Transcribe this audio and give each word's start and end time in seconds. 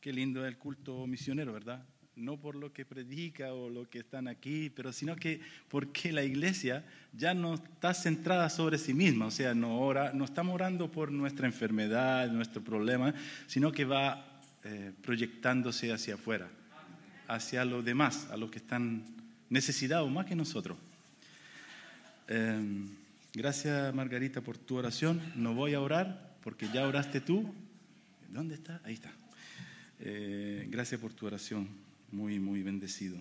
Qué 0.00 0.12
lindo 0.12 0.46
el 0.46 0.56
culto 0.56 1.06
misionero, 1.08 1.52
¿verdad? 1.52 1.84
No 2.14 2.36
por 2.36 2.54
lo 2.54 2.72
que 2.72 2.84
predica 2.84 3.52
o 3.52 3.68
lo 3.68 3.90
que 3.90 3.98
están 3.98 4.28
aquí, 4.28 4.70
pero 4.70 4.92
sino 4.92 5.16
que 5.16 5.40
porque 5.68 6.12
la 6.12 6.22
iglesia 6.22 6.84
ya 7.12 7.34
no 7.34 7.54
está 7.54 7.94
centrada 7.94 8.48
sobre 8.48 8.78
sí 8.78 8.94
misma, 8.94 9.26
o 9.26 9.30
sea, 9.30 9.54
no, 9.54 9.80
ora, 9.80 10.12
no 10.12 10.24
estamos 10.24 10.54
orando 10.54 10.90
por 10.90 11.10
nuestra 11.10 11.46
enfermedad, 11.46 12.30
nuestro 12.30 12.62
problema, 12.62 13.12
sino 13.48 13.72
que 13.72 13.84
va 13.84 14.40
eh, 14.64 14.92
proyectándose 15.02 15.92
hacia 15.92 16.14
afuera, 16.14 16.48
hacia 17.26 17.64
los 17.64 17.84
demás, 17.84 18.28
a 18.30 18.36
los 18.36 18.50
que 18.52 18.58
están 18.58 19.04
necesitados 19.50 20.10
más 20.10 20.26
que 20.26 20.36
nosotros. 20.36 20.78
Em, 22.28 22.88
gracias 23.34 23.92
Margarita 23.94 24.42
por 24.42 24.58
tu 24.58 24.76
oración. 24.76 25.20
No 25.34 25.54
voy 25.54 25.74
a 25.74 25.80
orar 25.80 26.36
porque 26.44 26.68
ya 26.72 26.86
oraste 26.86 27.20
tú. 27.20 27.52
¿Dónde 28.28 28.54
está? 28.54 28.80
Ahí 28.84 28.94
está. 28.94 29.10
Eh, 30.00 30.68
gracias 30.70 31.00
por 31.00 31.12
tu 31.12 31.26
oración, 31.26 31.68
muy, 32.12 32.38
muy 32.38 32.62
bendecido. 32.62 33.18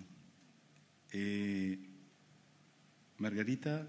Eh, 1.12 1.80
Margarita 3.18 3.88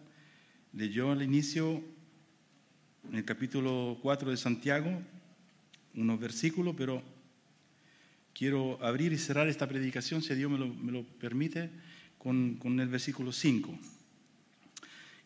leyó 0.72 1.12
al 1.12 1.22
inicio, 1.22 1.82
en 3.10 3.16
el 3.16 3.26
capítulo 3.26 3.98
4 4.00 4.30
de 4.30 4.36
Santiago, 4.38 5.02
unos 5.94 6.18
versículos, 6.18 6.74
pero 6.78 7.02
quiero 8.32 8.82
abrir 8.82 9.12
y 9.12 9.18
cerrar 9.18 9.48
esta 9.48 9.68
predicación, 9.68 10.22
si 10.22 10.34
Dios 10.34 10.50
me 10.50 10.92
lo, 10.92 11.04
permite, 11.04 11.70
con, 12.16 12.54
con, 12.54 12.80
el 12.80 12.88
versículo 12.88 13.32
5, 13.32 13.78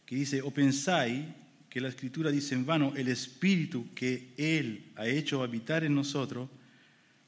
que 0.05 0.17
dice, 0.17 0.43
o 0.43 0.51
pensáis 0.51 1.27
que 1.71 1.81
la 1.81 1.89
escritura 1.89 2.33
dice 2.33 2.57
en 2.57 2.67
vano, 2.67 2.93
el 2.97 3.07
espíritu 3.07 3.87
que 3.95 4.35
Él 4.37 4.91
ha 4.97 5.07
hecho 5.07 5.45
habitar 5.45 5.85
en 5.85 5.95
nosotros, 5.95 6.49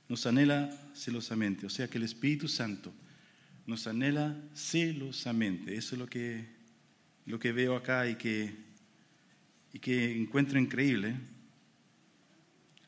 nos 0.08 0.26
anhela 0.26 0.70
celosamente. 0.94 1.66
O 1.66 1.70
sea 1.70 1.88
que 1.88 1.98
el 1.98 2.04
Espíritu 2.04 2.48
Santo 2.48 2.92
nos 3.66 3.86
anhela 3.86 4.36
celosamente. 4.54 5.76
Eso 5.76 5.94
es 5.94 5.98
lo 5.98 6.06
que, 6.06 6.46
lo 7.26 7.38
que 7.38 7.52
veo 7.52 7.76
acá 7.76 8.08
y 8.08 8.16
que, 8.16 8.54
y 9.72 9.78
que 9.78 10.16
encuentro 10.16 10.58
increíble. 10.58 11.14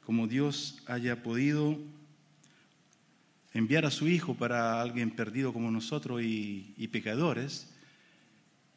Como 0.05 0.27
Dios 0.27 0.83
haya 0.87 1.23
podido 1.23 1.79
enviar 3.55 3.87
a 3.87 3.91
su 3.91 4.07
Hijo 4.07 4.35
para 4.35 4.81
alguien 4.81 5.11
perdido 5.11 5.53
como 5.53 5.71
nosotros 5.71 6.23
y, 6.23 6.75
y 6.77 6.89
pecadores. 6.89 7.69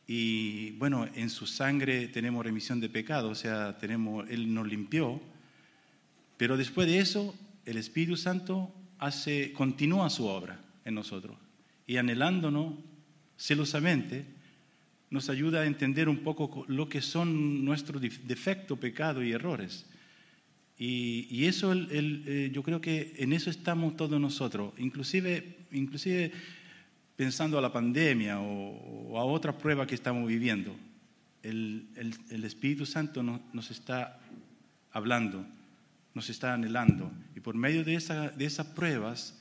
Y 0.07 0.71
bueno, 0.71 1.07
en 1.13 1.29
su 1.29 1.45
sangre 1.45 2.07
tenemos 2.07 2.43
remisión 2.43 2.79
de 2.79 2.89
pecado, 2.89 3.29
o 3.29 3.35
sea, 3.35 3.77
tenemos, 3.77 4.27
Él 4.29 4.51
nos 4.51 4.67
limpió. 4.67 5.21
Pero 6.37 6.57
después 6.57 6.87
de 6.87 6.97
eso, 6.97 7.35
el 7.65 7.77
Espíritu 7.77 8.17
Santo 8.17 8.73
hace, 8.97 9.53
continúa 9.53 10.09
su 10.09 10.25
obra 10.25 10.59
en 10.85 10.95
nosotros 10.95 11.37
y 11.87 11.97
anhelándonos 11.97 12.75
celosamente, 13.37 14.25
nos 15.09 15.29
ayuda 15.29 15.61
a 15.61 15.65
entender 15.65 16.07
un 16.07 16.19
poco 16.19 16.65
lo 16.67 16.87
que 16.87 17.01
son 17.01 17.65
nuestros 17.65 18.01
defectos, 18.01 18.77
pecados 18.77 19.23
y 19.23 19.31
errores. 19.31 19.85
Y, 20.77 21.45
eso, 21.45 21.73
eh, 21.73 22.51
yo 22.53 22.63
creo 22.63 22.79
que 22.79 23.13
en 23.17 23.33
eso 23.33 23.49
estamos 23.49 23.97
todos 23.97 24.19
nosotros, 24.21 24.73
inclusive, 24.77 25.65
inclusive 25.71 26.31
pensando 27.15 27.57
a 27.57 27.61
la 27.61 27.73
pandemia 27.73 28.39
o, 28.39 29.17
a 29.17 29.25
otra 29.25 29.57
prueba 29.57 29.87
que 29.87 29.95
estamos 29.95 30.27
viviendo. 30.27 30.75
El, 31.41 31.87
Espíritu 32.43 32.85
Santo 32.85 33.23
nos 33.23 33.71
está 33.71 34.19
hablando 34.91 35.45
nos 36.13 36.29
está 36.29 36.53
anhelando. 36.53 37.11
Y 37.39 37.41
por 37.41 37.55
medio 37.55 37.85
de, 37.85 37.93
de 38.35 38.45
esas 38.45 38.67
pruebas 38.67 39.39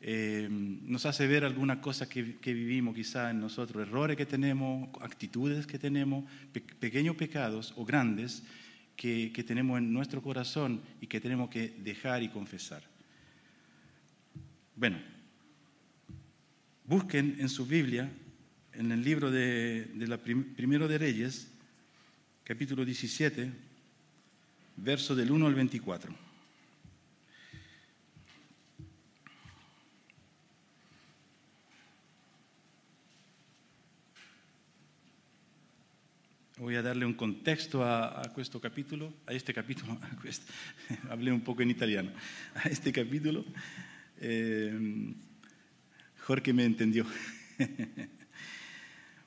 eh, 0.00 0.48
nos 0.50 1.04
hace 1.04 1.26
ver 1.26 1.44
algunas 1.44 1.80
cosas 1.80 2.08
que, 2.08 2.22
vivimos 2.22 2.94
quizá 2.94 3.30
en 3.30 3.40
nosotros, 3.40 3.86
errores 3.86 4.16
que 4.16 4.24
tenemos, 4.24 4.88
actitudes 5.02 5.66
que 5.66 5.78
tenemos, 5.78 6.24
pequeños 6.80 7.14
pecados 7.14 7.74
o 7.76 7.84
grandes 7.84 8.42
que, 8.96 9.32
que 9.34 9.44
tenemos 9.44 9.76
en 9.76 9.92
nuestro 9.92 10.22
corazón 10.22 10.80
y 10.98 11.08
que 11.08 11.20
tenemos 11.20 11.50
que 11.50 11.74
dejar 11.76 12.22
y 12.22 12.30
confesar. 12.30 12.82
Bueno, 14.74 14.96
busquen 16.86 17.36
en 17.38 17.50
su 17.50 17.66
Biblia, 17.66 18.10
en 18.72 18.92
el 18.92 19.04
libro 19.04 19.30
de, 19.30 19.90
la 19.94 20.16
Primero 20.16 20.88
de 20.88 20.96
Reyes, 20.96 21.52
capítulo 22.44 22.82
17, 22.82 23.52
verso 24.78 25.14
del 25.14 25.30
1 25.30 25.46
al 25.46 25.54
24. 25.54 26.25
Voy 36.58 36.74
a 36.74 36.80
darle 36.80 37.04
un 37.04 37.12
contexto 37.12 37.84
a, 37.84 38.22
a 38.22 38.32
este 38.38 38.58
capítulo, 38.58 39.12
a 39.26 39.34
este 39.34 39.52
capítulo, 39.52 39.98
hablé 41.10 41.30
un 41.30 41.42
poco 41.42 41.60
en 41.60 41.70
italiano, 41.70 42.10
a 42.54 42.68
este 42.68 42.92
capítulo. 42.92 43.44
Eh, 44.18 45.12
Jorge 46.20 46.52
me 46.52 46.64
entendió. 46.64 47.06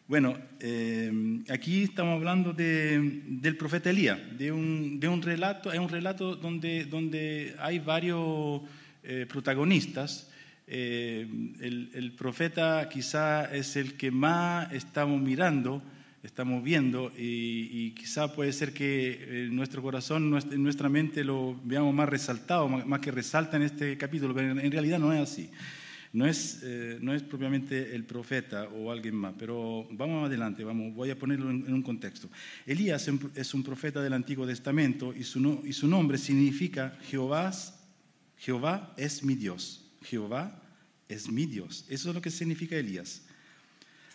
Bueno, 0.07 0.35
eh, 0.59 1.43
aquí 1.51 1.83
estamos 1.83 2.15
hablando 2.15 2.51
del 2.51 3.55
profeta 3.59 3.91
Elías, 3.91 4.17
de 4.39 4.51
un, 4.51 4.99
de 4.99 5.07
un, 5.07 5.21
relato, 5.21 5.71
es 5.71 5.77
un 5.77 5.87
relato 5.87 6.35
donde, 6.35 6.85
donde 6.85 7.55
hay 7.59 7.77
varios 7.77 8.63
eh, 9.03 9.27
protagonistas. 9.29 10.31
Eh, 10.65 11.27
el, 11.59 11.91
el, 11.93 12.11
profeta 12.13 12.89
quizá 12.89 13.53
es 13.55 13.75
el 13.75 13.97
que 13.97 14.09
más 14.09 14.73
estamos 14.73 15.21
mirando, 15.21 15.83
estamos 16.23 16.63
viendo, 16.63 17.11
y, 17.17 17.69
y 17.71 17.91
quizá 17.91 18.33
puede 18.33 18.51
ser 18.51 18.73
que 18.73 19.45
en 19.45 19.55
nuestro 19.55 19.81
corazón, 19.81 20.37
en 20.51 20.63
nuestra 20.63 20.89
mente 20.89 21.23
lo 21.23 21.59
veamos 21.63 21.93
más 21.93 22.09
resaltado, 22.09 22.67
más, 22.67 22.99
que 22.99 23.11
resalta 23.11 23.57
en 23.57 23.63
este 23.63 23.97
capítulo, 23.97 24.33
pero 24.33 24.59
en 24.59 24.71
realidad 24.71 24.99
no 24.99 25.13
es 25.13 25.21
así. 25.21 25.49
No 26.11 26.25
es, 26.25 26.61
eh, 26.63 26.97
no 27.01 27.13
es 27.13 27.21
propiamente 27.21 27.95
el 27.95 28.03
profeta 28.03 28.63
o 28.69 28.91
alguien 28.91 29.13
más, 29.13 29.35
pero 29.37 29.87
vamos 29.91 30.25
adelante, 30.25 30.63
vamos, 30.63 30.95
voy 30.95 31.11
a 31.11 31.19
ponerlo 31.19 31.51
en, 31.51 31.71
un 31.71 31.83
contexto. 31.83 32.29
Elías 32.65 33.07
es 33.35 33.53
un 33.53 33.63
profeta 33.63 34.01
del 34.01 34.13
Antiguo 34.13 34.47
Testamento 34.47 35.13
y 35.15 35.23
su, 35.23 35.61
y 35.63 35.71
su 35.71 35.87
nombre 35.87 36.17
significa 36.17 36.97
Jehová, 37.03 37.51
Jehová 38.37 38.93
es 38.97 39.23
mi 39.23 39.35
Dios. 39.35 39.85
Jehová 40.01 40.59
es 41.07 41.29
mi 41.29 41.45
Dios. 41.45 41.85
Eso 41.89 42.09
es 42.09 42.15
lo 42.15 42.21
que 42.21 42.31
significa 42.31 42.75
Elías. 42.75 43.21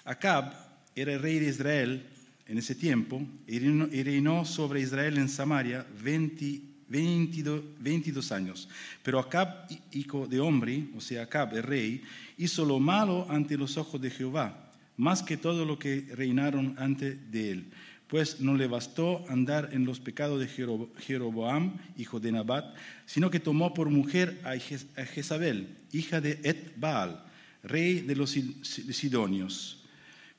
Acab 0.05 0.53
era 0.95 1.15
el 1.15 1.21
rey 1.21 1.39
de 1.39 1.49
Israel 1.49 2.07
en 2.47 2.59
ese 2.59 2.75
tiempo 2.75 3.23
y 3.47 3.59
reinó 3.59 4.45
sobre 4.45 4.81
Israel 4.81 5.19
en 5.19 5.29
Samaria 5.29 5.87
20 6.03 6.75
22, 6.89 7.63
22 7.81 8.33
años. 8.33 8.69
Pero 9.03 9.19
Acab, 9.19 9.67
hijo 9.93 10.27
de 10.27 10.41
hombre, 10.41 10.85
o 10.97 11.01
sea, 11.01 11.23
Acab, 11.23 11.55
el 11.57 11.63
rey, 11.63 12.03
hizo 12.39 12.65
lo 12.65 12.79
malo 12.79 13.27
ante 13.31 13.57
los 13.57 13.77
ojos 13.77 14.01
de 14.01 14.11
Jehová, 14.11 14.71
más 14.97 15.23
que 15.23 15.37
todo 15.37 15.65
lo 15.65 15.79
que 15.79 16.07
reinaron 16.15 16.75
antes 16.79 17.17
de 17.31 17.51
él. 17.51 17.65
Pues 18.07 18.41
no 18.41 18.55
le 18.55 18.67
bastó 18.67 19.25
andar 19.29 19.71
en 19.73 19.85
los 19.87 19.99
pecados 19.99 20.39
de 20.39 20.47
Jeroboam, 20.47 21.79
hijo 21.97 22.21
de 22.21 22.33
Nabat, 22.33 22.77
sino 23.07 23.31
que 23.31 23.41
tomó 23.41 23.75
por 23.75 23.89
mujer 23.89 24.41
a 24.45 24.57
Jezabel, 25.05 25.77
hija 25.91 26.21
de 26.21 26.39
Et-Baal, 26.45 27.25
rey 27.63 28.01
de 28.01 28.15
los 28.15 28.31
Sidonios, 28.63 29.84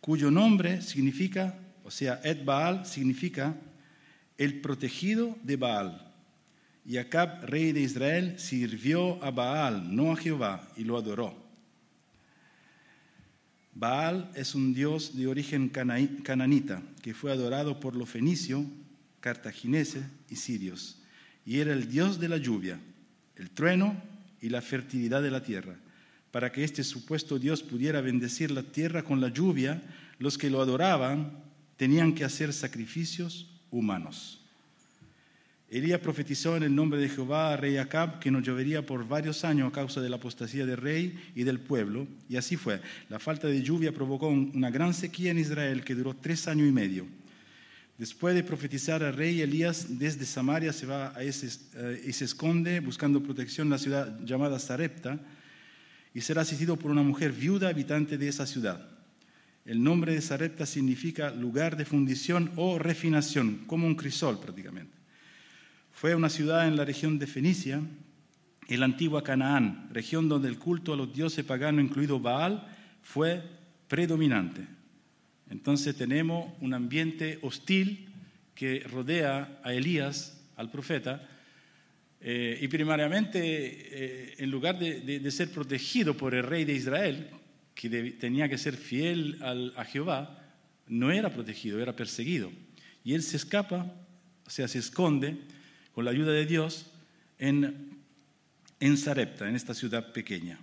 cuyo 0.05 0.29
nombre 0.29 0.83
significa, 0.83 1.57
o 1.83 1.89
sea, 1.89 2.21
Et-Baal 2.23 2.85
significa 2.85 3.57
el 4.37 4.61
protegido 4.61 5.35
de 5.41 5.55
Baal. 5.55 6.13
Y 6.85 6.97
Acab, 6.97 7.43
rey 7.45 7.71
de 7.71 7.79
Israel, 7.79 8.37
sirvió 8.37 9.17
a 9.23 9.31
Baal, 9.31 9.95
no 9.95 10.11
a 10.11 10.15
Jehová, 10.15 10.71
y 10.77 10.83
lo 10.83 10.95
adoró. 10.95 11.35
Baal 13.73 14.29
es 14.35 14.53
un 14.53 14.75
dios 14.75 15.17
de 15.17 15.25
origen 15.25 15.69
cananita 15.69 16.83
que 17.01 17.15
fue 17.15 17.31
adorado 17.31 17.79
por 17.79 17.95
los 17.95 18.07
fenicios, 18.07 18.63
cartagineses 19.21 20.05
y 20.29 20.35
sirios, 20.35 21.01
y 21.47 21.61
era 21.61 21.73
el 21.73 21.89
dios 21.89 22.19
de 22.19 22.29
la 22.29 22.37
lluvia, 22.37 22.79
el 23.37 23.49
trueno 23.49 23.99
y 24.39 24.49
la 24.49 24.61
fertilidad 24.61 25.23
de 25.23 25.31
la 25.31 25.41
tierra. 25.41 25.77
Para 26.35 26.51
que 26.51 26.65
este 26.65 26.83
supuesto 26.83 27.39
dios 27.39 27.63
pudiera 27.63 28.01
bendecir 28.01 28.51
la 28.51 28.61
tierra 28.61 29.03
con 29.03 29.21
la 29.21 29.29
lluvia, 29.29 29.81
los 30.19 30.37
que 30.37 30.49
lo 30.49 30.61
adoraban 30.61 31.31
tenían 31.77 32.13
que 32.13 32.25
hacer 32.25 32.51
sacrificios 32.51 33.49
humanos. 33.71 34.41
Elías 35.69 36.01
profetizó 36.01 36.57
en 36.57 36.63
el 36.63 36.75
nombre 36.75 36.99
de 36.99 37.07
Jehová 37.07 37.53
a 37.53 37.55
rey 37.55 37.77
Acab 37.77 38.19
que 38.19 38.31
no 38.31 38.41
llovería 38.41 38.85
por 38.85 39.07
varios 39.07 39.45
años 39.45 39.69
a 39.69 39.71
causa 39.71 40.01
de 40.01 40.09
la 40.09 40.17
apostasía 40.17 40.65
del 40.65 40.75
rey 40.75 41.17
y 41.35 41.43
del 41.43 41.61
pueblo, 41.61 42.05
y 42.27 42.35
así 42.35 42.57
fue. 42.57 42.81
La 43.07 43.19
falta 43.19 43.47
de 43.47 43.61
lluvia 43.63 43.93
provocó 43.93 44.27
una 44.27 44.69
gran 44.69 44.93
sequía 44.93 45.31
en 45.31 45.39
Israel 45.39 45.85
que 45.85 45.95
duró 45.95 46.17
tres 46.17 46.49
años 46.49 46.67
y 46.67 46.73
medio. 46.73 47.05
Después 47.97 48.35
de 48.35 48.43
profetizar 48.43 49.01
al 49.03 49.15
rey 49.15 49.39
Elías, 49.39 49.97
desde 49.97 50.25
Samaria 50.25 50.73
se 50.73 50.85
va 50.85 51.15
a 51.15 51.23
ese, 51.23 51.47
eh, 51.75 52.03
y 52.05 52.11
se 52.11 52.25
esconde 52.25 52.81
buscando 52.81 53.23
protección 53.23 53.67
en 53.67 53.71
la 53.71 53.77
ciudad 53.77 54.19
llamada 54.25 54.59
Sarepta 54.59 55.17
y 56.15 56.21
será 56.21 56.43
asistido 56.43 56.77
por 56.77 56.91
una 56.91 57.03
mujer 57.03 57.33
viuda 57.33 57.67
habitante 57.67 58.17
de 58.17 58.29
esa 58.29 58.47
ciudad. 58.47 58.89
El 59.65 59.83
nombre 59.83 60.13
de 60.13 60.21
Sarepta 60.21 60.65
significa 60.65 61.29
lugar 61.29 61.75
de 61.75 61.83
fundición 61.83 62.53
o 62.55 62.79
refinación, 62.79 63.65
como 63.67 63.85
un 63.85 63.95
crisol 63.95 64.39
prácticamente. 64.39 64.95
Fue 65.91 66.15
una 66.15 66.29
ciudad 66.29 66.69
en 66.69 66.77
la 66.77 66.85
región 66.85 67.19
de 67.19 67.27
Fenicia, 67.27 67.81
en 68.67 68.79
la 68.79 68.85
antigua 68.85 69.23
Canaán, 69.23 69.89
región 69.91 70.29
donde 70.29 70.47
el 70.47 70.57
culto 70.57 70.93
a 70.93 70.97
los 70.97 71.13
dioses 71.13 71.43
paganos, 71.43 71.83
incluido 71.83 72.17
Baal, 72.17 72.65
fue 73.03 73.43
predominante. 73.89 74.65
Entonces 75.49 75.97
tenemos 75.97 76.53
un 76.61 76.73
ambiente 76.73 77.39
hostil 77.41 78.07
que 78.55 78.79
rodea 78.89 79.59
a 79.65 79.73
Elías, 79.73 80.41
al 80.55 80.71
profeta, 80.71 81.27
eh, 82.21 82.57
y 82.61 82.67
primariamente, 82.67 83.39
eh, 83.43 84.35
en 84.37 84.49
lugar 84.49 84.79
de, 84.79 85.31
ser 85.31 85.49
protegido 85.51 86.15
por 86.15 86.33
el 86.33 86.43
rey 86.43 86.65
de 86.65 86.73
Israel, 86.73 87.29
que 87.73 87.89
tenía 88.19 88.49
que 88.49 88.57
ser 88.57 88.77
fiel 88.77 89.37
a 89.75 89.83
Jehová, 89.85 90.41
no 90.87 91.11
era 91.11 91.29
protegido, 91.29 91.81
era 91.81 91.95
perseguido. 91.95 92.51
Y 93.03 93.13
él 93.13 93.21
se 93.21 93.37
escapa, 93.37 93.93
o 94.45 94.49
sea, 94.49 94.67
se 94.67 94.79
esconde 94.79 95.37
con 95.93 96.05
la 96.05 96.11
ayuda 96.11 96.31
de 96.31 96.45
Dios 96.45 96.91
en, 97.37 97.99
en 98.79 98.97
Sarepta, 98.97 99.47
en 99.47 99.55
esta 99.55 99.73
ciudad 99.73 100.13
pequeña. 100.13 100.59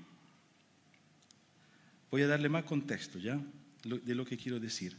Voy 2.10 2.22
a 2.22 2.26
darle 2.26 2.48
más 2.48 2.64
contexto, 2.64 3.18
¿ya? 3.18 3.40
de 3.84 4.14
lo 4.14 4.24
que 4.24 4.36
quiero 4.36 4.60
decir. 4.60 4.96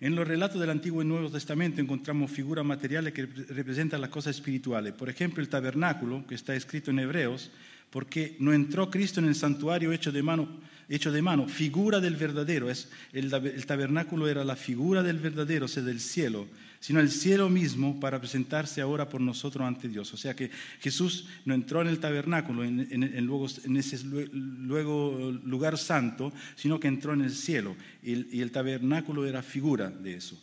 En 0.00 0.14
los 0.14 0.28
relatos 0.28 0.60
del 0.60 0.70
Antiguo 0.70 1.02
y 1.02 1.04
Nuevo 1.04 1.28
Testamento 1.28 1.80
encontramos 1.80 2.30
figuras 2.30 2.64
materiales 2.64 3.12
que 3.12 3.26
representan 3.26 4.00
las 4.00 4.10
cosas 4.10 4.36
espirituales. 4.36 4.92
Por 4.92 5.08
ejemplo, 5.08 5.42
el 5.42 5.48
tabernáculo, 5.48 6.24
que 6.26 6.36
está 6.36 6.54
escrito 6.54 6.92
en 6.92 7.00
Hebreos, 7.00 7.50
porque 7.90 8.36
no 8.38 8.52
entró 8.52 8.90
Cristo 8.90 9.18
en 9.18 9.26
el 9.26 9.34
santuario 9.34 9.92
hecho 9.92 10.12
de 10.12 10.22
mano, 10.22 10.48
hecho 10.88 11.10
de 11.10 11.20
mano 11.20 11.48
figura 11.48 11.98
del 11.98 12.14
verdadero. 12.14 12.70
Es, 12.70 12.90
el, 13.12 13.30
tabernáculo 13.66 14.28
era 14.28 14.44
la 14.44 14.54
figura 14.54 15.02
del 15.02 15.18
verdadero, 15.18 15.64
o 15.64 15.68
sea, 15.68 15.82
del 15.82 15.98
cielo, 15.98 16.46
sino 16.80 17.00
el 17.00 17.10
cielo 17.10 17.48
mismo 17.48 17.98
para 18.00 18.18
presentarse 18.18 18.80
ahora 18.80 19.08
por 19.08 19.20
nosotros 19.20 19.66
ante 19.66 19.88
Dios. 19.88 20.12
O 20.14 20.16
sea 20.16 20.34
que 20.34 20.50
Jesús 20.80 21.26
no 21.44 21.54
entró 21.54 21.80
en 21.80 21.88
el 21.88 21.98
tabernáculo, 21.98 22.64
en, 22.64 22.88
en, 22.90 23.76
ese 23.76 24.04
luego 24.04 25.32
lugar 25.44 25.78
santo, 25.78 26.32
sino 26.56 26.78
que 26.78 26.88
entró 26.88 27.12
en 27.12 27.22
el 27.22 27.32
cielo. 27.32 27.76
y 28.02 28.40
el 28.40 28.50
tabernáculo 28.50 29.26
era 29.26 29.42
figura 29.42 29.90
de 29.90 30.14
eso. 30.14 30.40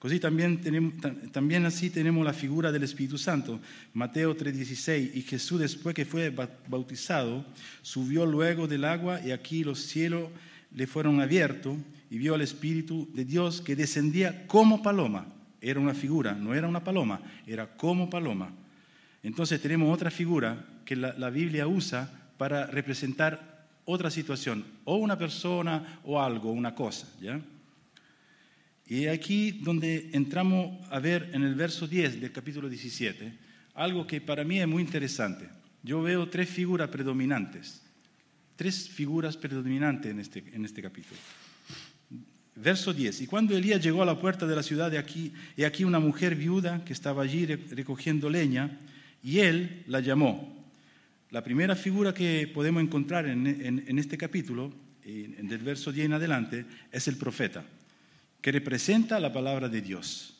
Así 0.00 0.20
también, 0.20 0.60
tenemos, 0.60 0.94
también 1.32 1.66
así 1.66 1.90
tenemos 1.90 2.24
la 2.24 2.32
figura 2.32 2.70
del 2.70 2.84
Espíritu 2.84 3.18
Santo. 3.18 3.58
Mateo 3.94 4.36
3:16, 4.36 5.10
y 5.12 5.22
Jesús 5.22 5.58
después 5.58 5.94
que 5.94 6.04
fue 6.04 6.32
bautizado, 6.68 7.44
subió 7.82 8.24
luego 8.24 8.68
del 8.68 8.84
agua 8.84 9.20
y 9.24 9.32
aquí 9.32 9.64
los 9.64 9.80
cielos 9.80 10.30
le 10.72 10.86
fueron 10.86 11.20
abiertos 11.20 11.76
y 12.10 12.18
vio 12.18 12.34
al 12.34 12.42
Espíritu 12.42 13.08
de 13.12 13.24
Dios 13.24 13.60
que 13.60 13.74
descendía 13.74 14.46
como 14.46 14.82
paloma. 14.82 15.26
Era 15.60 15.80
una 15.80 15.94
figura, 15.94 16.34
no 16.34 16.54
era 16.54 16.68
una 16.68 16.84
paloma, 16.84 17.20
era 17.46 17.66
como 17.66 18.08
paloma. 18.08 18.50
Entonces 19.22 19.60
tenemos 19.60 19.92
otra 19.92 20.10
figura 20.10 20.64
que 20.84 20.96
la, 20.96 21.12
la 21.14 21.30
Biblia 21.30 21.66
usa 21.66 22.10
para 22.36 22.66
representar 22.66 23.66
otra 23.84 24.10
situación, 24.10 24.64
o 24.84 24.96
una 24.96 25.16
persona 25.18 26.00
o 26.04 26.20
algo, 26.20 26.52
una 26.52 26.74
cosa, 26.74 27.08
¿ya? 27.20 27.40
Y 28.86 29.06
aquí 29.06 29.52
donde 29.52 30.10
entramos 30.12 30.78
a 30.90 30.98
ver 30.98 31.30
en 31.32 31.42
el 31.42 31.54
verso 31.54 31.86
10 31.86 32.20
del 32.20 32.32
capítulo 32.32 32.68
17, 32.68 33.32
algo 33.74 34.06
que 34.06 34.20
para 34.20 34.44
mí 34.44 34.60
es 34.60 34.66
muy 34.66 34.82
interesante. 34.82 35.48
Yo 35.82 36.02
veo 36.02 36.28
tres 36.28 36.48
figuras 36.48 36.88
predominantes, 36.88 37.82
tres 38.56 38.88
figuras 38.88 39.36
predominantes 39.36 40.10
en 40.10 40.20
este, 40.20 40.44
en 40.52 40.64
este 40.64 40.82
capítulo. 40.82 41.20
Verso 42.62 42.92
10. 42.92 43.22
Y 43.22 43.26
cuando 43.26 43.56
Elías 43.56 43.82
llegó 43.82 44.02
a 44.02 44.06
la 44.06 44.20
puerta 44.20 44.46
de 44.46 44.56
la 44.56 44.62
ciudad 44.62 44.90
de 44.90 44.98
aquí, 44.98 45.32
y 45.56 45.64
aquí 45.64 45.84
una 45.84 46.00
mujer 46.00 46.34
viuda 46.34 46.84
que 46.84 46.92
estaba 46.92 47.22
allí 47.22 47.46
recogiendo 47.46 48.28
leña, 48.28 48.78
y 49.22 49.38
él 49.38 49.84
la 49.86 50.00
llamó. 50.00 50.56
La 51.30 51.44
primera 51.44 51.76
figura 51.76 52.14
que 52.14 52.50
podemos 52.52 52.82
encontrar 52.82 53.26
en, 53.26 53.46
en 53.46 53.98
este 53.98 54.16
capítulo, 54.16 54.72
del 55.04 55.58
verso 55.58 55.92
10 55.92 56.06
en 56.06 56.12
adelante, 56.14 56.66
es 56.92 57.08
el 57.08 57.16
profeta 57.16 57.64
que 58.40 58.52
representa 58.52 59.18
la 59.20 59.32
palabra 59.32 59.68
de 59.68 59.80
Dios. 59.80 60.34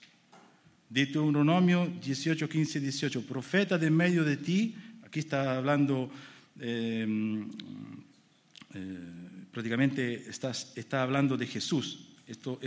Deuteronomio 0.88 1.86
18, 2.00 2.48
15, 2.48 2.80
18. 2.80 3.22
Profeta 3.26 3.76
de 3.76 3.90
medio 3.90 4.24
de 4.24 4.36
ti, 4.36 4.74
aquí 5.04 5.20
está 5.20 5.56
hablando, 5.56 6.10
em, 6.60 7.48
eh, 8.74 8.98
prácticamente 9.52 10.28
está, 10.28 10.50
está, 10.50 11.02
hablando 11.02 11.36
de 11.36 11.46
Jesús. 11.46 12.07
Esto, 12.28 12.60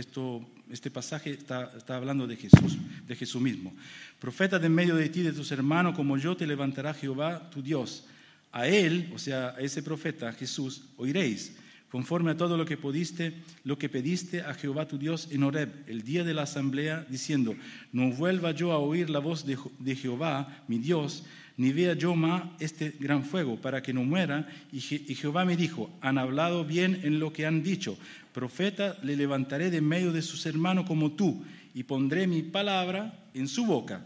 este 0.70 0.90
pasaje 0.90 1.30
está, 1.30 1.72
está, 1.76 1.96
hablando 1.96 2.26
de 2.26 2.36
Jesús, 2.36 2.76
de 3.06 3.16
Jesús 3.16 3.40
mismo. 3.40 3.72
Profeta 4.18 4.58
de 4.58 4.68
medio 4.68 4.96
de 4.96 5.08
ti, 5.08 5.22
de 5.22 5.32
tus 5.32 5.52
hermanos, 5.52 5.94
como 5.94 6.18
yo 6.18 6.36
te 6.36 6.46
levantará 6.46 6.92
Jehová 6.92 7.48
tu 7.50 7.62
Dios. 7.62 8.04
A 8.50 8.66
él, 8.66 9.10
o 9.14 9.18
sea, 9.18 9.50
a 9.50 9.60
ese 9.60 9.82
profeta, 9.82 10.32
Jesús, 10.32 10.82
oiréis 10.96 11.52
conforme 11.92 12.30
a 12.30 12.36
todo 12.38 12.56
lo 12.56 12.64
que 12.64 12.78
pediste, 12.78 13.34
lo 13.64 13.76
que 13.76 13.90
pediste 13.90 14.40
a 14.40 14.54
Jehová 14.54 14.88
tu 14.88 14.96
Dios 14.96 15.28
en 15.30 15.42
Horeb, 15.42 15.68
el 15.86 16.00
día 16.00 16.24
de 16.24 16.32
la 16.32 16.44
asamblea, 16.44 17.04
diciendo, 17.10 17.54
no 17.92 18.10
vuelva 18.12 18.52
yo 18.52 18.72
a 18.72 18.78
oír 18.78 19.10
la 19.10 19.18
voz 19.18 19.44
de, 19.44 19.94
Jehová, 19.94 20.64
mi 20.68 20.78
Dios, 20.78 21.24
ni 21.58 21.70
vea 21.70 21.92
yo 21.92 22.16
más 22.16 22.44
este 22.60 22.94
gran 22.98 23.24
fuego, 23.24 23.60
para 23.60 23.82
que 23.82 23.92
no 23.92 24.04
muera. 24.04 24.48
Y 24.72 24.80
Jehová 24.80 25.44
me 25.44 25.54
dijo, 25.54 25.90
han 26.00 26.16
hablado 26.16 26.64
bien 26.64 26.98
en 27.02 27.18
lo 27.20 27.30
que 27.30 27.44
han 27.44 27.62
dicho, 27.62 27.98
profeta 28.32 28.96
le 29.02 29.16
levantaré 29.16 29.70
de 29.70 29.80
medio 29.80 30.12
de 30.12 30.22
sus 30.22 30.46
hermanos 30.46 30.86
como 30.86 31.12
tú, 31.12 31.44
y 31.74 31.84
pondré 31.84 32.26
mi 32.26 32.42
palabra 32.42 33.26
en 33.34 33.48
su 33.48 33.64
boca, 33.64 34.04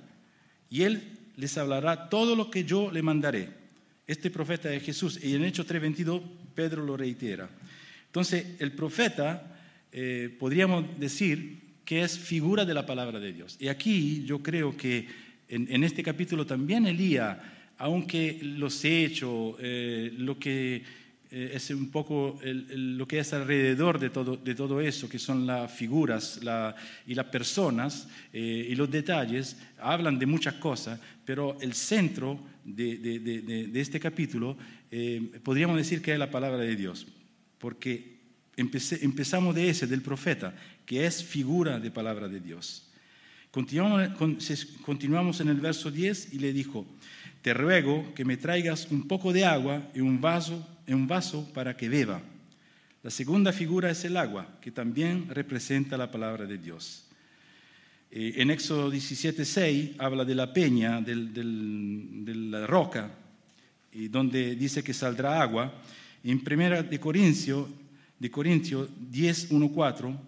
y 0.70 0.82
él 0.82 1.02
les 1.36 1.56
hablará 1.58 2.08
todo 2.08 2.34
lo 2.34 2.50
que 2.50 2.64
yo 2.64 2.90
le 2.90 3.02
mandaré. 3.02 3.50
Este 4.06 4.30
profeta 4.30 4.68
de 4.68 4.80
Jesús, 4.80 5.18
y 5.22 5.34
en 5.34 5.44
Hechos 5.44 5.66
3:22 5.66 6.22
Pedro 6.54 6.84
lo 6.84 6.96
reitera. 6.96 7.48
Entonces, 8.06 8.60
el 8.60 8.72
profeta, 8.72 9.58
eh, 9.92 10.34
podríamos 10.38 10.98
decir 10.98 11.66
que 11.84 12.02
es 12.02 12.18
figura 12.18 12.64
de 12.64 12.74
la 12.74 12.86
palabra 12.86 13.20
de 13.20 13.32
Dios. 13.32 13.56
Y 13.60 13.68
aquí 13.68 14.24
yo 14.24 14.42
creo 14.42 14.76
que 14.76 15.06
en, 15.48 15.84
este 15.84 16.02
capítulo 16.02 16.44
también 16.44 16.86
Elías, 16.86 17.36
aunque 17.78 18.38
los 18.42 18.84
hechos, 18.84 19.54
eh, 19.60 20.12
lo 20.16 20.38
que 20.38 20.82
eh, 21.30 21.52
es 21.54 21.70
un 21.70 21.90
poco 21.90 22.38
lo 22.42 23.06
que 23.06 23.18
es 23.18 23.32
alrededor 23.32 23.98
de 23.98 24.10
todo, 24.10 24.36
de 24.36 24.54
todo 24.54 24.80
eso, 24.80 25.08
que 25.08 25.18
son 25.18 25.46
las 25.46 25.72
figuras 25.72 26.40
y 27.06 27.14
las 27.14 27.26
personas 27.26 28.08
y 28.32 28.74
los 28.74 28.90
detalles, 28.90 29.56
hablan 29.78 30.18
de 30.18 30.26
muchas 30.26 30.54
cosas, 30.54 31.00
pero 31.24 31.56
el 31.60 31.74
centro 31.74 32.40
de, 32.64 32.98
de 32.98 33.80
este 33.80 33.98
capítulo 33.98 34.56
podríamos 35.42 35.76
decir 35.76 36.02
que 36.02 36.12
es 36.12 36.18
la 36.18 36.30
palabra 36.30 36.58
de 36.58 36.76
Dios 36.76 37.06
porque 37.58 38.16
empezamos 38.56 39.54
de 39.54 39.68
ese, 39.68 39.86
del 39.86 40.02
profeta, 40.02 40.54
que 40.84 41.06
es 41.06 41.24
figura 41.24 41.78
de 41.78 41.90
palabra 41.90 42.28
de 42.28 42.40
Dios. 42.40 42.90
Continuamos, 43.50 45.40
en 45.40 45.48
el 45.48 45.60
verso 45.60 45.90
10 45.90 46.34
y 46.34 46.38
le 46.38 46.52
dijo, 46.52 46.86
te 47.46 47.54
ruego 47.54 48.12
que 48.12 48.24
me 48.24 48.36
traigas 48.36 48.88
un 48.90 49.06
poco 49.06 49.32
de 49.32 49.44
agua 49.44 49.88
en 49.94 50.02
un 50.02 50.20
vaso, 50.20 50.66
en 50.84 50.96
un 50.96 51.06
vaso 51.06 51.48
para 51.54 51.76
que 51.76 51.88
beba. 51.88 52.20
La 53.04 53.10
segunda 53.12 53.52
figura 53.52 53.88
es 53.88 54.04
el 54.04 54.16
agua, 54.16 54.58
que 54.60 54.72
también 54.72 55.28
representa 55.28 55.96
la 55.96 56.10
palabra 56.10 56.44
de 56.44 56.58
Dios. 56.58 57.04
Eh, 58.10 58.32
en 58.38 58.50
Éxodo 58.50 58.90
17:6 58.90 59.94
habla 59.98 60.24
de 60.24 60.34
la 60.34 60.52
peña, 60.52 61.00
de 61.00 62.34
la 62.34 62.66
roca, 62.66 63.12
y 63.92 64.08
donde 64.08 64.56
dice 64.56 64.82
que 64.82 64.92
saldrá 64.92 65.40
agua. 65.40 65.72
En 66.24 66.42
primera 66.42 66.82
de 66.82 66.98
Corincio, 66.98 67.68
de 68.18 68.28
Corintios 68.28 68.88
10, 69.08 69.52
1, 69.52 69.68
4, 69.68 70.20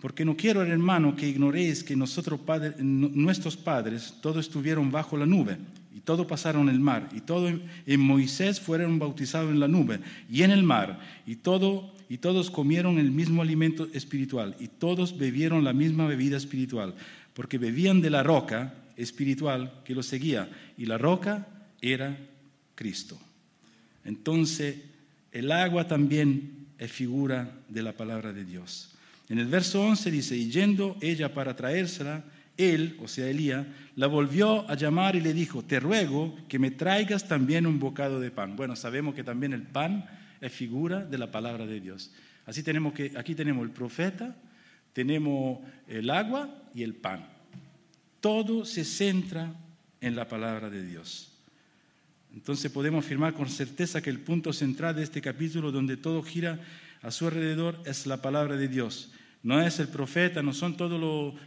porque 0.00 0.24
no 0.24 0.36
quiero, 0.36 0.64
hermano, 0.64 1.14
que 1.14 1.28
ignoréis 1.28 1.84
que 1.84 1.94
nosotros 1.94 2.40
nuestros 2.80 3.56
padres 3.56 4.16
todos 4.20 4.44
estuvieron 4.44 4.90
bajo 4.90 5.16
la 5.16 5.24
nube 5.24 5.56
y 5.98 6.00
todos 6.00 6.26
pasaron 6.26 6.68
el 6.68 6.78
mar 6.78 7.08
y 7.12 7.22
todo 7.22 7.48
en 7.48 8.00
Moisés 8.00 8.60
fueron 8.60 9.00
bautizados 9.00 9.50
en 9.50 9.58
la 9.58 9.66
nube 9.66 9.98
y 10.30 10.44
en 10.44 10.52
el 10.52 10.62
mar 10.62 11.00
y 11.26 11.34
todo 11.34 11.92
y 12.08 12.18
todos 12.18 12.52
comieron 12.52 13.00
el 13.00 13.10
mismo 13.10 13.42
alimento 13.42 13.88
espiritual 13.92 14.54
y 14.60 14.68
todos 14.68 15.18
bebieron 15.18 15.64
la 15.64 15.72
misma 15.72 16.06
bebida 16.06 16.36
espiritual 16.36 16.94
porque 17.34 17.58
bebían 17.58 18.00
de 18.00 18.10
la 18.10 18.22
roca 18.22 18.74
espiritual 18.96 19.72
que 19.84 19.96
los 19.96 20.06
seguía 20.06 20.48
y 20.76 20.86
la 20.86 20.98
roca 20.98 21.48
era 21.82 22.16
Cristo. 22.76 23.18
Entonces 24.04 24.76
el 25.32 25.50
agua 25.50 25.88
también 25.88 26.68
es 26.78 26.92
figura 26.92 27.50
de 27.68 27.82
la 27.82 27.92
palabra 27.92 28.32
de 28.32 28.44
Dios. 28.44 28.90
En 29.28 29.40
el 29.40 29.48
verso 29.48 29.82
11 29.82 30.12
dice, 30.12 30.36
y 30.36 30.48
yendo 30.48 30.96
ella 31.00 31.34
para 31.34 31.56
traérsela, 31.56 32.22
él, 32.58 32.98
o 33.00 33.08
sea, 33.08 33.28
Elías, 33.28 33.66
la 33.94 34.08
volvió 34.08 34.68
a 34.68 34.74
llamar 34.74 35.16
y 35.16 35.20
le 35.20 35.32
dijo, 35.32 35.62
te 35.64 35.80
ruego 35.80 36.36
que 36.48 36.58
me 36.58 36.70
traigas 36.70 37.26
también 37.26 37.66
un 37.66 37.78
bocado 37.78 38.20
de 38.20 38.30
pan. 38.30 38.56
Bueno, 38.56 38.76
sabemos 38.76 39.14
que 39.14 39.24
también 39.24 39.52
el 39.52 39.62
pan 39.62 40.04
es 40.40 40.52
figura 40.52 41.04
de 41.04 41.18
la 41.18 41.30
palabra 41.30 41.66
de 41.66 41.80
Dios. 41.80 42.12
Así 42.44 42.62
tenemos 42.62 42.92
que, 42.92 43.12
aquí 43.16 43.34
tenemos 43.34 43.64
el 43.64 43.70
profeta, 43.70 44.36
tenemos 44.92 45.60
el 45.86 46.10
agua 46.10 46.48
y 46.74 46.82
el 46.82 46.94
pan. 46.94 47.26
Todo 48.20 48.64
se 48.64 48.84
centra 48.84 49.54
en 50.00 50.16
la 50.16 50.26
palabra 50.26 50.68
de 50.68 50.84
Dios. 50.84 51.32
Entonces 52.34 52.70
podemos 52.70 53.04
afirmar 53.04 53.34
con 53.34 53.48
certeza 53.48 54.02
que 54.02 54.10
el 54.10 54.20
punto 54.20 54.52
central 54.52 54.96
de 54.96 55.04
este 55.04 55.20
capítulo, 55.20 55.70
donde 55.70 55.96
todo 55.96 56.22
gira 56.22 56.60
a 57.02 57.10
su 57.10 57.26
alrededor, 57.26 57.80
es 57.86 58.06
la 58.06 58.20
palabra 58.20 58.56
de 58.56 58.68
Dios. 58.68 59.12
No 59.42 59.60
es 59.62 59.78
el 59.78 59.88
profeta, 59.88 60.42
no 60.42 60.52
son 60.52 60.76
todos 60.76 61.00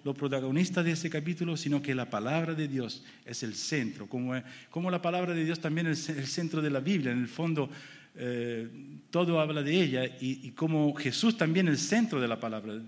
los, 0.04 0.16
protagonistas 0.16 0.86
de 0.86 0.92
ese 0.92 1.10
capítulo, 1.10 1.58
sino 1.58 1.82
que 1.82 1.94
la 1.94 2.10
palabra 2.10 2.54
de 2.54 2.68
Dios 2.68 3.04
es 3.26 3.44
el 3.44 3.54
centro, 3.54 4.08
como, 4.08 4.34
como 4.70 4.90
la 4.90 5.02
palabra 5.02 5.34
de 5.34 5.44
Dios 5.44 5.60
también 5.60 5.88
es 5.88 6.08
el 6.10 6.26
centro 6.26 6.62
de 6.62 6.70
la 6.70 6.80
Biblia. 6.80 7.12
En 7.12 7.20
el 7.20 7.28
fondo, 7.28 7.70
eh, 8.16 8.68
todo 9.10 9.40
habla 9.42 9.62
de 9.62 9.74
ella 9.74 10.06
y, 10.22 10.52
como 10.52 10.94
Jesús 10.96 11.38
también 11.38 11.68
es 11.68 11.74
el 11.74 11.80
centro 11.80 12.22
de 12.22 12.28
la 12.30 12.40
palabra 12.40 12.82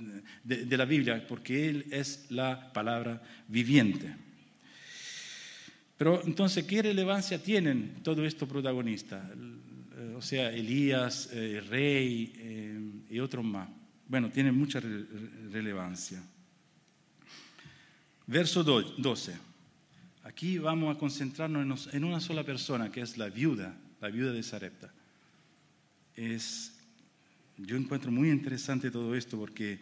de, 0.43 0.77
la 0.77 0.86
Biblia, 0.86 1.25
porque 1.27 1.69
Él 1.69 1.86
es 1.91 2.27
la 2.29 2.72
palabra 2.72 3.22
viviente. 3.50 4.15
Pero 5.98 6.22
entonces, 6.25 6.63
¿qué 6.63 6.81
relevancia 6.81 7.41
tienen 7.41 7.95
todos 8.03 8.25
estos 8.25 8.48
protagonistas? 8.48 9.24
Eh, 9.98 10.13
o 10.15 10.22
sea, 10.22 10.50
Elías, 10.50 11.29
el 11.33 11.55
eh, 11.57 11.62
rey 11.62 13.05
y 13.10 13.19
otros 13.19 13.43
más. 13.43 13.83
Bueno, 14.13 14.29
tienen 14.29 14.55
mucha 14.55 14.79
relevancia. 14.79 16.22
Verso 18.27 18.63
12. 18.63 19.34
Aquí 20.22 20.60
vamos 20.60 20.96
a 20.96 21.00
concentrarnos 21.00 21.91
en 21.91 22.03
una 22.03 22.20
sola 22.20 22.43
persona, 22.43 22.91
que 22.91 23.01
es 23.01 23.17
la 23.17 23.29
viuda, 23.29 23.75
la 24.00 24.10
viuda 24.10 24.32
de 24.32 24.43
Sarepta 24.43 24.93
es, 26.15 26.74
yo 27.58 27.75
encuentro 27.75 28.12
muy 28.12 28.29
interesante 28.29 28.91
todo 28.91 29.15
esto 29.15 29.36
porque 29.36 29.79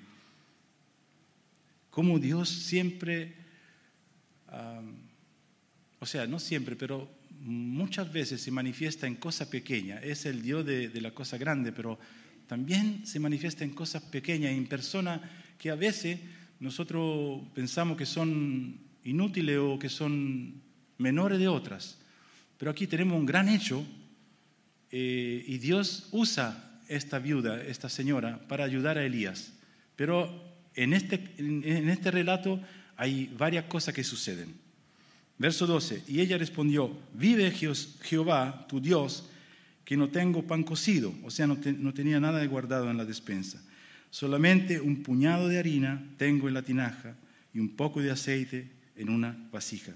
como 1.89 2.17
Dios 2.17 2.47
siempre, 2.47 3.35
o 5.99 6.05
sea, 6.05 6.25
no 6.25 6.39
siempre, 6.39 6.77
pero 6.77 7.11
muchas 7.41 8.09
veces 8.13 8.41
se 8.41 8.49
manifiesta 8.49 9.07
en 9.07 9.15
cosas 9.15 9.49
pequeñas. 9.49 10.01
Es 10.05 10.25
el 10.25 10.41
Dios 10.41 10.65
de, 10.65 10.87
de 10.87 11.01
la 11.01 11.11
cosa 11.11 11.37
grande, 11.37 11.73
pero 11.73 11.99
también 12.51 13.05
se 13.05 13.17
manifiesta 13.17 13.63
en 13.63 13.69
cosas 13.69 14.03
pequeñas, 14.03 14.51
en 14.51 14.67
personas 14.67 15.21
que 15.57 15.69
a 15.69 15.75
veces 15.75 16.19
nosotros 16.59 17.43
pensamos 17.53 17.95
que 17.95 18.05
son 18.05 18.77
inútiles 19.05 19.57
o 19.57 19.79
que 19.79 19.87
son 19.87 20.61
menores 20.97 21.39
de 21.39 21.47
otras. 21.47 21.97
Pero 22.57 22.69
aquí 22.69 22.87
tenemos 22.87 23.17
un 23.17 23.25
gran 23.25 23.47
hecho 23.47 23.85
eh, 24.91 25.45
y 25.47 25.59
Dios 25.59 26.09
usa 26.11 26.77
esta 26.89 27.19
viuda, 27.19 27.63
esta 27.63 27.87
señora, 27.87 28.45
para 28.49 28.65
ayudar 28.65 28.97
a 28.97 29.05
Elías. 29.05 29.53
Pero 29.95 30.59
en 30.75 30.91
este, 30.91 31.33
en 31.37 31.87
este 31.87 32.11
relato 32.11 32.59
hay 32.97 33.33
varias 33.37 33.63
cosas 33.67 33.93
que 33.93 34.03
suceden. 34.03 34.53
Verso 35.37 35.65
12, 35.65 36.03
y 36.05 36.19
ella 36.19 36.37
respondió, 36.37 36.99
vive 37.13 37.49
Jehová, 38.01 38.65
tu 38.67 38.81
Dios, 38.81 39.29
que 39.85 39.97
no 39.97 40.09
tengo 40.09 40.43
pan 40.43 40.63
cocido, 40.63 41.13
o 41.23 41.31
sea, 41.31 41.47
no, 41.47 41.57
tenía 41.57 42.19
nada 42.19 42.39
de 42.39 42.47
guardado 42.47 42.89
en 42.89 42.97
la 42.97 43.05
despensa. 43.05 43.61
Solamente 44.09 44.79
un 44.79 45.03
puñado 45.03 45.47
de 45.47 45.57
harina 45.57 46.03
tengo 46.17 46.47
en 46.47 46.53
la 46.53 46.61
tinaja 46.61 47.15
y 47.53 47.59
un 47.59 47.69
poco 47.75 48.01
de 48.01 48.11
aceite 48.11 48.69
en 48.95 49.09
una 49.09 49.37
vasija. 49.51 49.93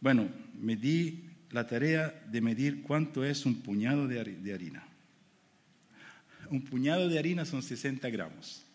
Bueno, 0.00 0.28
me 0.60 0.76
di 0.76 1.24
la 1.50 1.66
tarea 1.66 2.22
de 2.30 2.40
medir 2.40 2.82
cuánto 2.82 3.24
es 3.24 3.46
un 3.46 3.62
puñado 3.62 4.06
de 4.06 4.52
harina. 4.52 4.88
Un 6.50 6.62
puñado 6.62 7.08
de 7.08 7.18
harina 7.18 7.44
son 7.44 7.62
60 7.62 8.08
gramos. 8.10 8.64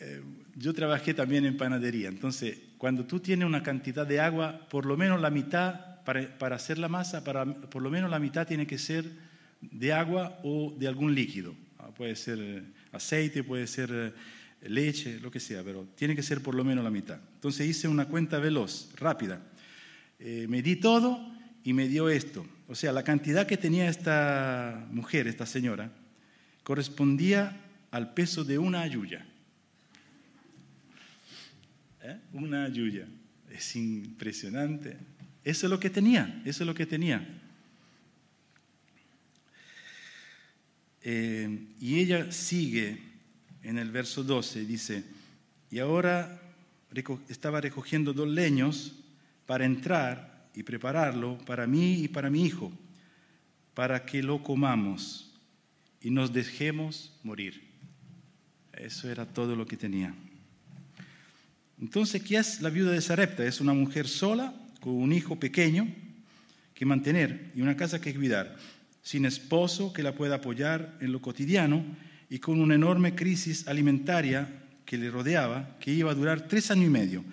Eh, 0.00 0.22
yo 0.54 0.72
trabajé 0.72 1.12
también 1.12 1.44
en 1.44 1.56
panadería, 1.56 2.08
entonces 2.08 2.56
cuando 2.78 3.04
tú 3.04 3.18
tienes 3.18 3.48
una 3.48 3.64
cantidad 3.64 4.06
de 4.06 4.20
agua, 4.20 4.68
por 4.68 4.86
lo 4.86 4.96
menos 4.96 5.20
la 5.20 5.28
mitad, 5.28 5.97
para, 6.38 6.56
hacer 6.56 6.78
la 6.78 6.88
masa, 6.88 7.22
para, 7.22 7.44
por 7.44 7.82
lo 7.82 7.90
menos 7.90 8.10
la 8.10 8.18
mitad 8.18 8.46
tiene 8.46 8.66
que 8.66 8.78
ser 8.78 9.04
de 9.60 9.92
agua 9.92 10.40
o 10.42 10.74
de 10.78 10.88
algún 10.88 11.14
líquido. 11.14 11.54
Ah, 11.78 11.90
puede 11.94 12.16
ser 12.16 12.38
eh, 12.40 12.62
aceite, 12.92 13.44
puede 13.44 13.66
ser 13.66 13.90
eh, 13.92 14.68
leche, 14.70 15.20
lo 15.20 15.30
que 15.30 15.38
sea, 15.38 15.62
pero 15.62 15.86
tiene 15.96 16.16
que 16.16 16.22
ser 16.22 16.42
por 16.42 16.54
lo 16.54 16.64
menos 16.64 16.82
la 16.82 16.90
mitad. 16.90 17.18
Entonces 17.34 17.66
hice 17.66 17.88
una 17.88 18.06
cuenta 18.06 18.38
veloz, 18.38 18.88
rápida. 18.96 19.42
Eh, 20.18 20.46
me 20.48 20.62
di 20.62 20.76
todo 20.76 21.30
y 21.62 21.74
me 21.74 21.88
dio 21.88 22.08
esto. 22.08 22.46
O 22.68 22.74
sea, 22.74 22.90
la 22.90 23.04
cantidad 23.04 23.46
que 23.46 23.58
tenía 23.58 23.90
esta 23.90 24.86
mujer, 24.90 25.26
esta 25.26 25.44
señora, 25.44 25.92
correspondía 26.62 27.54
al 27.90 28.14
peso 28.14 28.44
de 28.44 28.56
una 28.56 28.80
ayuya. 28.80 29.26
¿Eh? 32.02 32.16
Una 32.32 32.64
ayuya. 32.64 33.06
Es 33.50 33.76
impresionante. 33.76 34.96
Eso 35.48 35.64
es 35.64 35.70
lo 35.70 35.80
que 35.80 35.88
tenía, 35.88 36.42
eso 36.44 36.62
es 36.62 36.66
lo 36.66 36.74
que 36.74 36.84
tenía. 36.84 37.26
Eh, 41.00 41.68
y 41.80 42.00
ella 42.00 42.30
sigue 42.30 42.98
en 43.62 43.78
el 43.78 43.90
verso 43.90 44.22
12, 44.22 44.66
dice, 44.66 45.04
y 45.70 45.78
ahora 45.78 46.38
estaba 47.30 47.62
recogiendo 47.62 48.12
dos 48.12 48.28
leños 48.28 48.92
para 49.46 49.64
entrar 49.64 50.50
y 50.54 50.64
prepararlo 50.64 51.38
para 51.46 51.66
mí 51.66 51.94
y 51.94 52.08
para 52.08 52.28
mi 52.28 52.44
hijo, 52.44 52.70
para 53.72 54.04
que 54.04 54.22
lo 54.22 54.42
comamos 54.42 55.32
y 56.02 56.10
nos 56.10 56.30
dejemos 56.30 57.18
morir. 57.22 57.62
Eso 58.74 59.10
era 59.10 59.24
todo 59.24 59.56
lo 59.56 59.66
que 59.66 59.78
tenía. 59.78 60.14
Entonces, 61.80 62.22
¿qué 62.22 62.36
es 62.36 62.60
la 62.60 62.68
viuda 62.68 62.90
de 62.90 63.00
Sarepta? 63.00 63.46
Es 63.46 63.62
una 63.62 63.72
mujer 63.72 64.06
sola, 64.08 64.52
con 64.80 64.94
un 64.94 65.12
hijo 65.12 65.36
pequeño 65.36 65.88
que 66.74 66.84
mantener 66.84 67.50
y 67.54 67.60
una 67.60 67.76
casa 67.76 68.00
que 68.00 68.14
cuidar, 68.14 68.56
sin 69.02 69.24
esposo 69.24 69.92
que 69.92 70.02
la 70.02 70.14
pueda 70.14 70.36
apoyar 70.36 70.96
en 71.00 71.12
lo 71.12 71.20
cotidiano 71.20 71.84
y 72.30 72.38
con 72.38 72.60
una 72.60 72.74
enorme 72.74 73.14
crisis 73.14 73.66
alimentaria 73.66 74.48
que 74.84 74.98
le 74.98 75.10
rodeaba, 75.10 75.76
que 75.80 75.92
iba 75.92 76.10
a 76.10 76.14
durar 76.14 76.48
tres 76.48 76.70
años 76.70 76.86
y 76.86 76.90
medio 76.90 77.24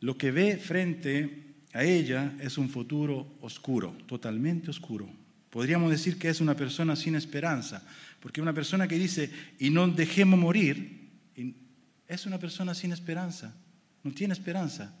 lo 0.00 0.16
que 0.16 0.30
ve 0.30 0.56
frente 0.56 1.54
a 1.72 1.84
ella 1.84 2.32
es 2.40 2.58
un 2.58 2.68
futuro 2.68 3.36
oscuro, 3.40 3.96
totalmente 4.06 4.70
oscuro. 4.70 5.08
Podríamos 5.50 5.90
decir 5.90 6.18
que 6.18 6.28
es 6.28 6.40
una 6.40 6.54
persona 6.54 6.96
sin 6.96 7.14
esperanza, 7.14 7.82
porque 8.20 8.40
una 8.40 8.52
persona 8.52 8.86
que 8.86 8.98
dice, 8.98 9.30
y 9.58 9.70
no 9.70 9.88
dejemos 9.88 10.38
morir, 10.38 11.10
es 12.06 12.26
una 12.26 12.38
persona 12.38 12.74
sin 12.74 12.92
esperanza, 12.92 13.54
no 14.02 14.12
tiene 14.12 14.34
esperanza. 14.34 14.94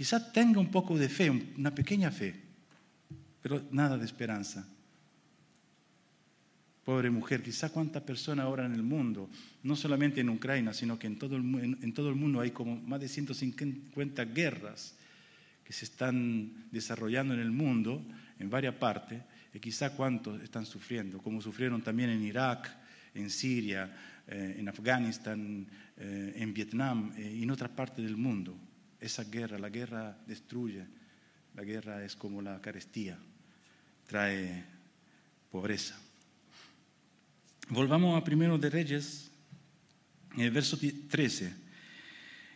Quizá 0.00 0.32
tenga 0.32 0.58
un 0.58 0.70
poco 0.70 0.96
de 0.96 1.10
fe, 1.10 1.28
una 1.28 1.74
pequeña 1.74 2.10
fe, 2.10 2.34
pero 3.42 3.68
nada 3.70 3.98
de 3.98 4.06
esperanza. 4.06 4.66
Pobre 6.82 7.10
mujer, 7.10 7.42
quizá 7.42 7.68
cuántas 7.68 8.02
personas 8.02 8.46
ahora 8.46 8.64
en 8.64 8.72
el 8.72 8.82
mundo, 8.82 9.28
no 9.62 9.76
solamente 9.76 10.22
en 10.22 10.30
Ucrania, 10.30 10.72
sino 10.72 10.98
que 10.98 11.06
en 11.06 11.18
todo, 11.18 11.36
el, 11.36 11.42
mundo 11.42 12.40
hay 12.40 12.50
como 12.50 12.76
más 12.76 12.98
de 12.98 13.08
150 13.08 14.24
guerras 14.24 14.94
que 15.64 15.74
se 15.74 15.84
están 15.84 16.50
desarrollando 16.70 17.34
en 17.34 17.40
el 17.40 17.50
mundo, 17.50 18.02
en 18.38 18.48
varias 18.48 18.76
partes, 18.76 19.22
y 19.52 19.58
quizá 19.58 19.94
cuántos 19.94 20.42
están 20.42 20.64
sufriendo, 20.64 21.18
como 21.18 21.42
sufrieron 21.42 21.82
también 21.82 22.08
en 22.08 22.22
Irak, 22.22 22.74
en 23.12 23.28
Siria, 23.28 23.94
eh, 24.26 24.56
en 24.60 24.66
Afganistán, 24.66 25.66
eh, 25.98 26.32
en 26.36 26.54
Vietnam 26.54 27.12
eh, 27.18 27.38
en 27.42 27.50
otras 27.50 27.72
partes 27.72 28.02
del 28.02 28.16
mundo. 28.16 28.69
Esa 29.00 29.24
guerra, 29.24 29.58
la 29.58 29.70
guerra 29.70 30.18
destruye, 30.26 30.86
la 31.54 31.64
guerra 31.64 32.04
es 32.04 32.14
como 32.14 32.42
la 32.42 32.60
carestía, 32.60 33.18
trae 34.06 34.64
pobreza. 35.50 35.98
Volvamos 37.68 38.20
a 38.20 38.24
Primero 38.24 38.58
de 38.58 38.68
Reyes, 38.68 39.30
en 40.34 40.40
el 40.42 40.50
verso 40.50 40.78
13. 40.78 41.54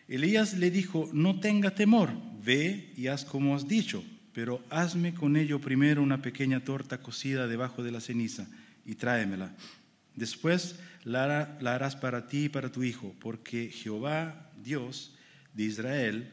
Elías 0.09 0.55
le 0.55 0.71
dijo, 0.71 1.09
no 1.13 1.41
tenga 1.41 1.75
temor, 1.75 2.11
ve 2.43 2.93
y 2.97 3.07
haz 3.07 3.25
como 3.25 3.55
has 3.57 3.67
dicho, 3.67 4.05
pero 4.33 4.63
hazme 4.69 5.15
con 5.15 5.37
ello 5.37 5.61
primero 5.61 6.03
una 6.03 6.21
pequeña 6.21 6.63
torta 6.63 6.99
cocida 6.99 7.47
debajo 7.47 7.83
de 7.83 7.93
la 7.93 8.01
ceniza 8.01 8.47
y 8.85 8.97
tráemela. 8.97 9.55
Después 10.15 10.77
la, 11.05 11.57
harás 11.65 11.97
para 11.97 12.27
ti 12.27 12.45
y 12.45 12.49
para 12.49 12.71
tu 12.71 12.83
hijo, 12.83 13.15
porque 13.21 13.71
Jehová, 13.71 14.51
Dios 14.63 15.14
de 15.55 15.65
Israel, 15.65 16.31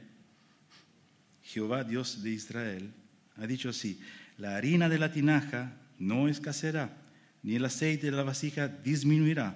Jehová, 1.44 1.84
Dios 1.84 2.22
de 2.22 2.32
Israel, 2.32 2.92
ha 3.38 3.48
dicho 3.48 3.70
así, 3.70 4.00
la 4.38 4.58
harina 4.58 4.90
de 4.90 5.00
la 5.00 5.12
tinaja 5.12 5.78
no 5.98 6.28
escaseará 6.28 7.02
ni 7.44 7.56
el 7.56 7.66
aceite 7.66 8.08
de 8.08 8.18
la 8.18 8.24
vasija 8.24 8.68
disminuirá 8.68 9.56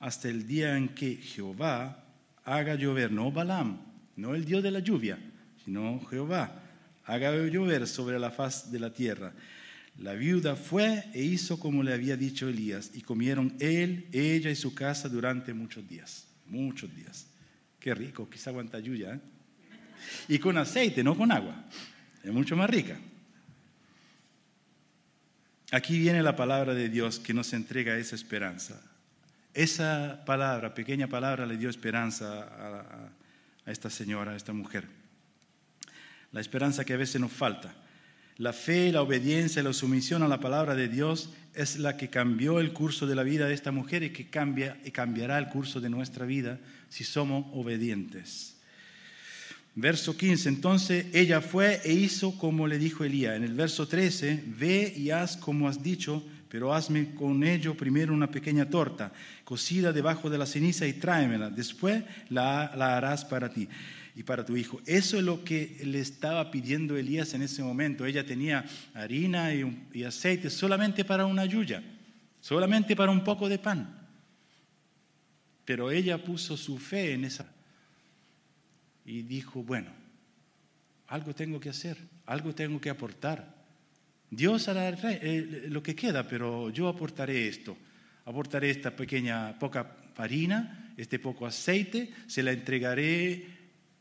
hasta 0.00 0.28
el 0.28 0.46
día 0.46 0.76
en 0.76 0.88
que 0.88 1.16
Jehová 1.16 2.04
haga 2.44 2.74
llover, 2.74 3.10
no 3.10 3.32
Balaam, 3.32 3.78
no 4.16 4.34
el 4.34 4.44
Dios 4.44 4.62
de 4.62 4.70
la 4.70 4.80
lluvia, 4.80 5.18
sino 5.64 6.04
Jehová, 6.10 6.62
haga 7.04 7.34
llover 7.46 7.86
sobre 7.86 8.18
la 8.18 8.30
faz 8.30 8.70
de 8.70 8.78
la 8.78 8.92
tierra. 8.92 9.32
La 9.98 10.14
viuda 10.14 10.56
fue 10.56 11.04
e 11.14 11.22
hizo 11.22 11.58
como 11.58 11.82
le 11.82 11.94
había 11.94 12.16
dicho 12.16 12.48
Elías, 12.48 12.90
y 12.94 13.00
comieron 13.00 13.54
él, 13.60 14.06
ella 14.12 14.50
y 14.50 14.56
su 14.56 14.74
casa 14.74 15.08
durante 15.08 15.54
muchos 15.54 15.88
días, 15.88 16.26
muchos 16.46 16.94
días. 16.94 17.26
Qué 17.84 17.94
rico, 17.94 18.30
quizá 18.30 18.48
aguanta 18.48 18.78
lluvia. 18.78 19.12
¿eh? 19.12 19.20
Y 20.28 20.38
con 20.38 20.56
aceite, 20.56 21.04
no 21.04 21.14
con 21.14 21.30
agua. 21.30 21.66
Es 22.22 22.32
mucho 22.32 22.56
más 22.56 22.70
rica. 22.70 22.96
Aquí 25.70 25.98
viene 25.98 26.22
la 26.22 26.34
palabra 26.34 26.72
de 26.72 26.88
Dios 26.88 27.18
que 27.18 27.34
nos 27.34 27.52
entrega 27.52 27.98
esa 27.98 28.14
esperanza. 28.14 28.80
Esa 29.52 30.24
palabra, 30.24 30.72
pequeña 30.72 31.08
palabra, 31.08 31.44
le 31.44 31.58
dio 31.58 31.68
esperanza 31.68 32.44
a, 32.44 33.10
a 33.66 33.70
esta 33.70 33.90
señora, 33.90 34.32
a 34.32 34.36
esta 34.36 34.54
mujer. 34.54 34.86
La 36.32 36.40
esperanza 36.40 36.86
que 36.86 36.94
a 36.94 36.96
veces 36.96 37.20
nos 37.20 37.32
falta. 37.32 37.74
La 38.38 38.54
fe, 38.54 38.92
la 38.92 39.02
obediencia 39.02 39.60
y 39.60 39.64
la 39.64 39.74
sumisión 39.74 40.22
a 40.22 40.28
la 40.28 40.40
palabra 40.40 40.74
de 40.74 40.88
Dios 40.88 41.34
es 41.52 41.76
la 41.76 41.98
que 41.98 42.08
cambió 42.08 42.60
el 42.60 42.72
curso 42.72 43.06
de 43.06 43.14
la 43.14 43.24
vida 43.24 43.46
de 43.46 43.52
esta 43.52 43.72
mujer 43.72 44.02
y 44.04 44.10
que 44.10 44.30
cambia 44.30 44.80
y 44.86 44.90
cambiará 44.90 45.38
el 45.38 45.48
curso 45.48 45.82
de 45.82 45.90
nuestra 45.90 46.24
vida 46.24 46.58
si 46.94 47.02
somos 47.02 47.46
obedientes. 47.54 48.54
Verso 49.74 50.16
15, 50.16 50.48
entonces 50.48 51.06
ella 51.12 51.40
fue 51.40 51.80
e 51.82 51.92
hizo 51.92 52.38
como 52.38 52.68
le 52.68 52.78
dijo 52.78 53.02
Elías. 53.02 53.36
En 53.36 53.42
el 53.42 53.54
verso 53.54 53.88
13, 53.88 54.44
ve 54.46 54.94
y 54.96 55.10
haz 55.10 55.36
como 55.36 55.68
has 55.68 55.82
dicho, 55.82 56.24
pero 56.48 56.72
hazme 56.72 57.12
con 57.16 57.42
ello 57.42 57.76
primero 57.76 58.14
una 58.14 58.30
pequeña 58.30 58.70
torta, 58.70 59.12
cocida 59.42 59.92
debajo 59.92 60.30
de 60.30 60.38
la 60.38 60.46
ceniza 60.46 60.86
y 60.86 60.92
tráemela. 60.92 61.50
Después 61.50 62.04
la, 62.28 62.66
harás 62.66 63.24
para 63.24 63.52
ti 63.52 63.68
y 64.14 64.22
para 64.22 64.44
tu 64.44 64.56
hijo. 64.56 64.80
Eso 64.86 65.18
es 65.18 65.24
lo 65.24 65.42
que 65.42 65.80
le 65.84 65.98
estaba 65.98 66.52
pidiendo 66.52 66.96
Elías 66.96 67.34
en 67.34 67.42
ese 67.42 67.64
momento. 67.64 68.06
Ella 68.06 68.24
tenía 68.24 68.64
harina 68.94 69.52
y, 69.52 70.04
aceite 70.04 70.48
solamente 70.48 71.04
para 71.04 71.26
una 71.26 71.44
yuya, 71.44 71.82
solamente 72.40 72.94
para 72.94 73.10
un 73.10 73.24
poco 73.24 73.48
de 73.48 73.58
pan. 73.58 74.03
Pero 75.64 75.90
ella 75.90 76.22
puso 76.22 76.56
su 76.56 76.78
fe 76.78 77.12
en 77.12 77.24
esa 77.24 77.50
y 79.04 79.22
dijo, 79.22 79.62
bueno, 79.62 79.90
algo 81.08 81.34
tengo 81.34 81.60
que 81.60 81.70
hacer, 81.70 81.98
algo 82.26 82.54
tengo 82.54 82.80
que 82.80 82.90
aportar. 82.90 83.54
Dios 84.30 84.68
hará 84.68 84.88
eh, 84.88 85.66
lo 85.68 85.82
que 85.82 85.94
queda, 85.94 86.26
pero 86.26 86.70
yo 86.70 86.88
aportaré 86.88 87.48
esto. 87.48 87.76
Aportaré 88.24 88.70
esta 88.70 88.96
pequeña 88.96 89.58
poca 89.58 89.96
harina, 90.16 90.92
este 90.96 91.18
poco 91.18 91.46
aceite, 91.46 92.12
se 92.26 92.42
la 92.42 92.52
entregaré 92.52 93.46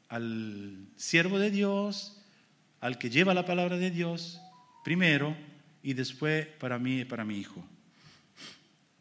al 0.10 0.88
siervo 0.96 1.40
de 1.40 1.52
Dios, 1.52 2.22
al 2.80 2.98
que 2.98 3.10
lleva 3.10 3.34
la 3.34 3.46
palabra 3.46 3.78
de 3.78 3.92
Dios, 3.92 4.42
primero 4.84 5.36
y 5.82 5.94
después 5.94 6.46
para 6.46 6.80
mí 6.80 7.02
y 7.02 7.06
para 7.06 7.26
mi 7.26 7.38
hijo. 7.38 7.64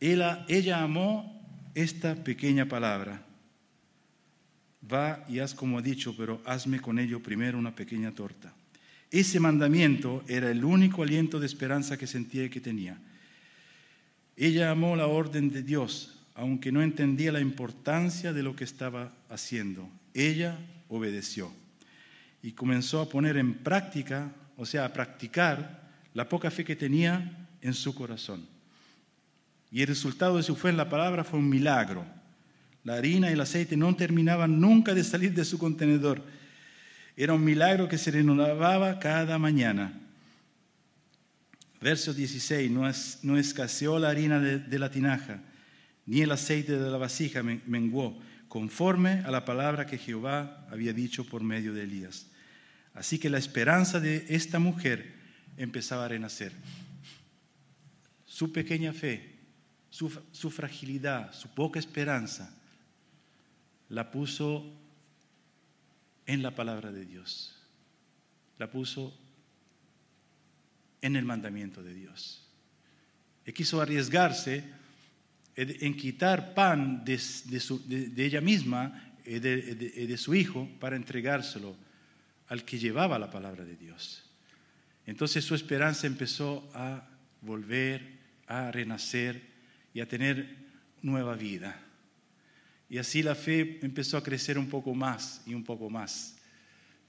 Ella, 0.00 0.44
ella 0.48 0.82
amó 0.82 1.41
esta 1.74 2.14
pequeña 2.14 2.66
palabra. 2.66 3.22
Va 4.92 5.24
y 5.28 5.38
haz 5.38 5.54
como 5.54 5.78
ha 5.78 5.82
dicho, 5.82 6.14
pero 6.16 6.42
hazme 6.44 6.80
con 6.80 6.98
ello 6.98 7.22
primero 7.22 7.58
una 7.58 7.74
pequeña 7.74 8.12
torta. 8.12 8.52
Ese 9.10 9.38
mandamiento 9.38 10.24
era 10.26 10.50
el 10.50 10.64
único 10.64 11.02
aliento 11.02 11.38
de 11.38 11.46
esperanza 11.46 11.96
que 11.96 12.06
sentía 12.06 12.48
que 12.48 12.60
tenía. 12.60 12.98
Ella 14.36 14.70
amó 14.70 14.96
la 14.96 15.06
orden 15.06 15.50
de 15.50 15.62
Dios, 15.62 16.18
aunque 16.34 16.72
no 16.72 16.82
entendía 16.82 17.30
la 17.30 17.40
importancia 17.40 18.32
de 18.32 18.42
lo 18.42 18.56
que 18.56 18.64
estaba 18.64 19.12
haciendo. 19.28 19.88
Ella 20.14 20.58
obedeció 20.88 21.52
y 22.42 22.52
comenzó 22.52 23.00
a 23.00 23.08
poner 23.08 23.36
en 23.36 23.54
práctica, 23.54 24.32
o 24.56 24.66
sea, 24.66 24.86
a 24.86 24.92
practicar 24.92 25.90
la 26.14 26.28
poca 26.28 26.50
fe 26.50 26.64
que 26.64 26.76
tenía 26.76 27.48
en 27.60 27.74
su 27.74 27.94
corazón. 27.94 28.46
Y 29.72 29.80
el 29.80 29.88
resultado 29.88 30.36
de 30.36 30.42
su 30.42 30.54
fe 30.54 30.68
en 30.68 30.76
la 30.76 30.90
palabra 30.90 31.24
fue 31.24 31.38
un 31.38 31.48
milagro. 31.48 32.04
La 32.84 32.94
harina 32.94 33.30
y 33.30 33.32
el 33.32 33.40
aceite 33.40 33.76
no 33.76 33.96
terminaban 33.96 34.60
nunca 34.60 34.92
de 34.92 35.02
salir 35.02 35.32
de 35.32 35.46
su 35.46 35.58
contenedor. 35.58 36.22
Era 37.16 37.32
un 37.32 37.42
milagro 37.42 37.88
que 37.88 37.96
se 37.96 38.10
renovaba 38.10 38.98
cada 38.98 39.38
mañana. 39.38 39.98
Verso 41.80 42.12
16, 42.12 42.70
no, 42.70 43.38
escaseó 43.38 43.98
la 43.98 44.10
harina 44.10 44.38
de, 44.38 44.58
de, 44.58 44.78
la 44.78 44.90
tinaja, 44.90 45.40
ni 46.06 46.20
el 46.20 46.30
aceite 46.30 46.78
de 46.78 46.90
la 46.90 46.98
vasija 46.98 47.42
menguó 47.42 48.20
conforme 48.48 49.22
a 49.24 49.30
la 49.30 49.46
palabra 49.46 49.86
que 49.86 49.96
Jehová 49.96 50.66
había 50.70 50.92
dicho 50.92 51.24
por 51.24 51.42
medio 51.42 51.72
de 51.72 51.84
Elías. 51.84 52.26
Así 52.92 53.18
que 53.18 53.30
la 53.30 53.38
esperanza 53.38 53.98
de 53.98 54.26
esta 54.28 54.58
mujer 54.58 55.14
empezaba 55.56 56.04
a 56.04 56.08
renacer. 56.08 56.52
Su 58.26 58.52
pequeña 58.52 58.92
fe, 58.92 59.31
su, 59.92 60.10
su 60.32 60.50
fragilidad, 60.50 61.34
su 61.34 61.50
poca 61.50 61.78
esperanza, 61.78 62.50
la 63.90 64.10
puso 64.10 64.64
en 66.24 66.42
la 66.42 66.54
palabra 66.54 66.90
de 66.90 67.04
Dios. 67.04 67.54
La 68.58 68.70
puso 68.70 69.14
en 71.02 71.14
el 71.14 71.26
mandamiento 71.26 71.82
de 71.82 71.92
Dios. 71.92 72.48
Y 73.44 73.52
quiso 73.52 73.82
arriesgarse 73.82 74.64
en 75.56 75.94
quitar 75.94 76.54
pan 76.54 77.04
de, 77.04 77.20
ella 78.16 78.40
misma 78.40 79.12
de, 79.26 80.16
su 80.16 80.34
hijo 80.34 80.70
para 80.80 80.96
entregárselo 80.96 81.76
al 82.48 82.64
que 82.64 82.78
llevaba 82.78 83.18
la 83.18 83.30
palabra 83.30 83.62
de 83.66 83.76
Dios. 83.76 84.24
Entonces 85.04 85.44
su 85.44 85.54
esperanza 85.54 86.06
empezó 86.06 86.70
a 86.72 87.06
volver, 87.42 88.20
a 88.46 88.70
renacer 88.70 89.51
y 89.94 90.00
a 90.00 90.08
tener 90.08 90.56
nueva 91.02 91.34
vida. 91.34 91.80
Y 92.88 92.98
así 92.98 93.22
la 93.22 93.34
fe 93.34 93.78
empezó 93.82 94.16
a 94.16 94.22
crecer 94.22 94.58
un 94.58 94.68
poco 94.68 94.94
más 94.94 95.42
y 95.46 95.54
un 95.54 95.64
poco 95.64 95.88
más. 95.88 96.36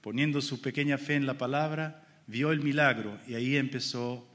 Poniendo 0.00 0.40
su 0.40 0.60
pequeña 0.60 0.98
fe 0.98 1.14
en 1.14 1.26
la 1.26 1.38
palabra, 1.38 2.06
vio 2.26 2.52
el 2.52 2.60
milagro 2.60 3.18
y 3.26 3.34
ahí 3.34 3.56
empezó 3.56 4.26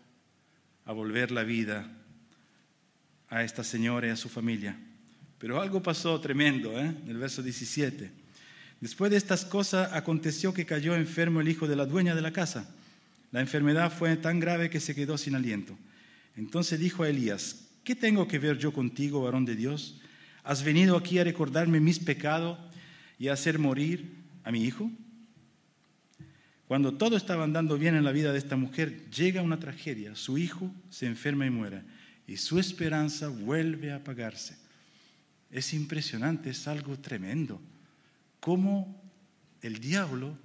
a 0.86 0.94
volver 0.94 1.32
la 1.32 1.44
vida 1.44 1.92
a 3.30 3.44
esta 3.44 3.64
señora 3.64 4.08
y 4.08 4.12
a 4.12 4.16
su 4.16 4.30
familia. 4.30 4.80
Pero 5.38 5.62
algo 5.62 5.82
pasó 5.82 6.20
tremendo, 6.20 6.78
¿eh? 6.80 6.86
en 6.86 7.10
el 7.10 7.18
verso 7.18 7.42
17. 7.42 8.12
Después 8.82 9.12
de 9.12 9.18
estas 9.18 9.46
cosas 9.46 9.92
aconteció 9.94 10.54
que 10.54 10.66
cayó 10.66 10.96
enfermo 10.96 11.42
el 11.42 11.48
hijo 11.48 11.68
de 11.68 11.76
la 11.76 11.86
dueña 11.86 12.16
de 12.16 12.22
la 12.22 12.32
casa. 12.32 12.70
La 13.32 13.42
enfermedad 13.42 13.92
fue 13.92 14.16
tan 14.18 14.40
grave 14.40 14.70
que 14.70 14.80
se 14.80 14.96
quedó 14.96 15.18
sin 15.18 15.36
aliento. 15.36 15.78
Entonces 16.36 16.80
dijo 16.80 17.04
a 17.04 17.10
Elías, 17.10 17.69
¿qué 17.84 17.96
tengo 17.96 18.28
que 18.28 18.40
ver 18.40 18.58
yo 18.58 18.74
contigo, 18.74 19.22
varón 19.22 19.46
de 19.46 19.56
Dios? 19.56 20.00
¿Has 20.44 20.64
venido 20.64 20.98
aquí 20.98 21.20
a 21.20 21.24
recordarme 21.24 21.80
mis 21.80 22.00
pecados 22.00 22.58
y 23.18 23.28
a 23.28 23.34
hacer 23.34 23.60
morir 23.60 24.16
a 24.44 24.52
mi 24.52 24.64
hijo? 24.64 24.90
Cuando 26.68 26.94
todo 26.94 27.18
estaba 27.18 27.44
andando 27.44 27.78
bien 27.78 27.96
en 27.96 28.04
la 28.04 28.12
vida 28.12 28.32
de 28.32 28.38
esta 28.38 28.56
mujer, 28.56 29.10
llega 29.10 29.42
una 29.42 29.60
tragedia. 29.60 30.16
Su 30.16 30.38
hijo 30.38 30.72
se 30.90 31.08
enferma 31.08 31.46
y 31.46 31.50
muere 31.50 31.82
y 32.30 32.38
su 32.38 32.60
esperanza 32.60 33.28
vuelve 33.28 33.92
a 33.92 33.96
apagarse. 33.96 34.56
Es 35.50 35.74
impresionante, 35.74 36.52
es 36.52 36.68
algo 36.68 36.96
tremendo. 37.00 37.60
Cómo 38.40 39.02
el 39.64 39.80
diablo 39.80 40.38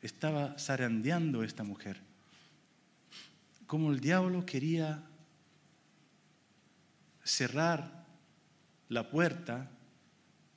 estaba 0.00 0.58
zarandeando 0.58 1.42
a 1.42 1.44
esta 1.44 1.62
mujer. 1.62 2.00
Cómo 3.66 3.92
el 3.92 4.00
diablo 4.00 4.46
quería 4.46 5.04
cerrar 7.24 8.06
la 8.88 9.10
puerta 9.10 9.70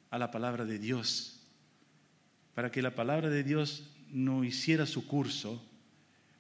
a 0.10 0.18
la 0.18 0.32
palabra 0.32 0.66
de 0.66 0.80
Dios, 0.80 1.40
para 2.54 2.72
que 2.72 2.82
la 2.82 2.96
palabra 2.96 3.30
de 3.30 3.44
Dios 3.44 3.92
no 4.10 4.44
hiciera 4.44 4.86
su 4.86 5.08
curso, 5.08 5.64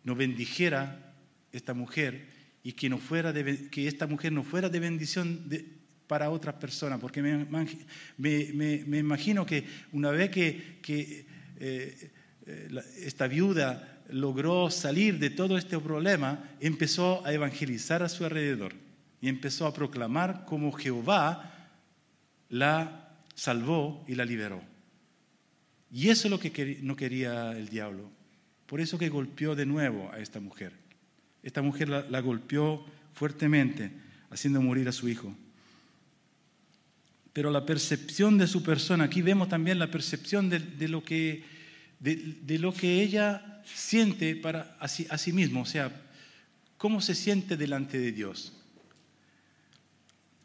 no 0.04 0.16
bendijera 0.16 1.16
esta 1.52 1.74
mujer 1.74 2.28
y 2.64 2.74
que, 2.74 2.90
no 2.90 2.98
fuera 2.98 3.34
que 3.34 3.88
esta 3.88 4.08
mujer 4.08 4.32
no 4.32 4.44
fuera 4.44 4.70
de 4.70 4.80
bendición 4.80 5.50
para 6.08 6.30
otras 6.30 6.56
personas, 6.56 7.00
porque 7.00 7.22
me, 7.22 9.00
imagino 9.00 9.46
que 9.46 9.66
una 9.92 10.12
vez 10.12 10.30
que, 10.30 10.80
que 10.82 11.26
eh, 11.60 12.12
eh, 12.46 12.82
esta 12.98 13.28
viuda 13.28 14.02
logró 14.10 14.70
salir 14.70 15.18
de 15.18 15.30
todo 15.30 15.58
este 15.58 15.80
problema, 15.80 16.44
empezó 16.60 17.26
a 17.26 17.34
evangelizar 17.34 18.04
a 18.04 18.10
su 18.10 18.26
alrededor 18.26 18.83
y 19.24 19.30
empezó 19.30 19.66
a 19.66 19.74
proclamar 19.74 20.44
cómo 20.46 20.74
Jehová 20.74 21.70
la 22.50 23.16
salvó 23.34 24.04
y 24.06 24.16
la 24.16 24.26
liberó. 24.26 24.62
Y 25.90 26.10
eso 26.10 26.28
es 26.28 26.32
lo 26.32 26.42
que 26.42 26.80
no 26.82 26.98
quería 26.98 27.54
el 27.54 27.70
diablo. 27.70 28.12
Por 28.66 28.82
eso 28.82 28.98
que 28.98 29.08
golpeó 29.08 29.56
de 29.56 29.66
nuevo 29.66 30.12
a 30.12 30.20
esta 30.20 30.42
mujer. 30.42 30.74
Esta 31.42 31.62
mujer 31.62 31.88
la, 31.88 32.20
golpeó 32.20 32.86
fuertemente, 33.14 33.94
haciendo 34.30 34.62
morir 34.62 34.90
a 34.90 34.92
su 34.92 35.08
hijo. 35.08 35.34
pero 37.32 37.50
la 37.50 37.66
percepción 37.66 38.38
de 38.38 38.48
su 38.48 38.62
persona, 38.62 39.06
aquí 39.06 39.22
vemos 39.22 39.48
también 39.48 39.80
la 39.80 39.90
percepción 39.90 40.50
de, 40.50 40.88
lo, 40.90 41.02
que, 41.02 41.46
de, 42.02 42.60
lo 42.60 42.74
que 42.74 43.02
ella 43.02 43.62
siente 43.64 44.36
para 44.36 44.76
a 44.82 44.90
sí, 44.90 45.08
a 45.10 45.18
sí 45.18 45.32
mismo, 45.32 45.62
o 45.62 45.66
sea, 45.66 45.94
cómo 46.76 47.00
se 47.00 47.16
siente 47.16 47.56
delante 47.56 47.98
de 47.98 48.12
Dios. 48.12 48.60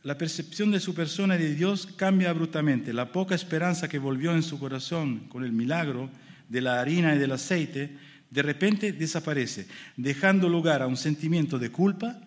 La 0.04 0.16
percepción 0.16 0.70
de 0.70 0.80
su 0.80 0.94
persona 0.94 1.36
y 1.36 1.42
de 1.42 1.54
Dios 1.54 1.86
cambia 1.96 2.30
abruptamente. 2.30 2.92
La 2.92 3.10
poca 3.10 3.34
esperanza 3.34 3.88
que 3.88 3.98
volvió 3.98 4.32
en 4.32 4.42
su 4.42 4.58
corazón 4.58 5.26
con 5.28 5.44
el 5.44 5.52
milagro 5.52 6.08
de 6.48 6.60
la 6.60 6.80
harina 6.80 7.14
y 7.14 7.18
del 7.18 7.32
aceite, 7.32 7.90
de 8.30 8.42
repente 8.42 8.92
desaparece, 8.92 9.66
dejando 9.96 10.48
lugar 10.48 10.82
a 10.82 10.86
un 10.86 10.96
sentimiento 10.96 11.58
de 11.58 11.70
culpa, 11.70 12.20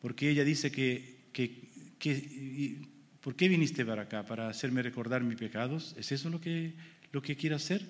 porque 0.00 0.30
ella 0.30 0.44
dice 0.44 0.72
que, 0.72 1.18
que, 1.32 2.80
¿por 3.20 3.36
qué 3.36 3.48
viniste 3.48 3.84
para 3.84 4.02
acá? 4.02 4.24
¿Para 4.24 4.48
hacerme 4.48 4.82
recordar 4.82 5.22
mis 5.22 5.38
pecados? 5.38 5.94
¿Es 5.98 6.12
eso 6.12 6.30
lo 6.30 6.40
que, 6.40 6.72
lo 7.12 7.22
que 7.22 7.36
quiere 7.36 7.56
hacer? 7.56 7.82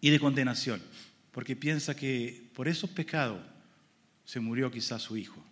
Y 0.00 0.10
de 0.10 0.20
condenación, 0.20 0.80
porque 1.32 1.56
piensa 1.56 1.96
que 1.96 2.48
por 2.54 2.68
esos 2.68 2.90
pecados 2.90 3.40
se 4.24 4.40
murió 4.40 4.70
quizás 4.70 5.02
su 5.02 5.16
hijo. 5.16 5.42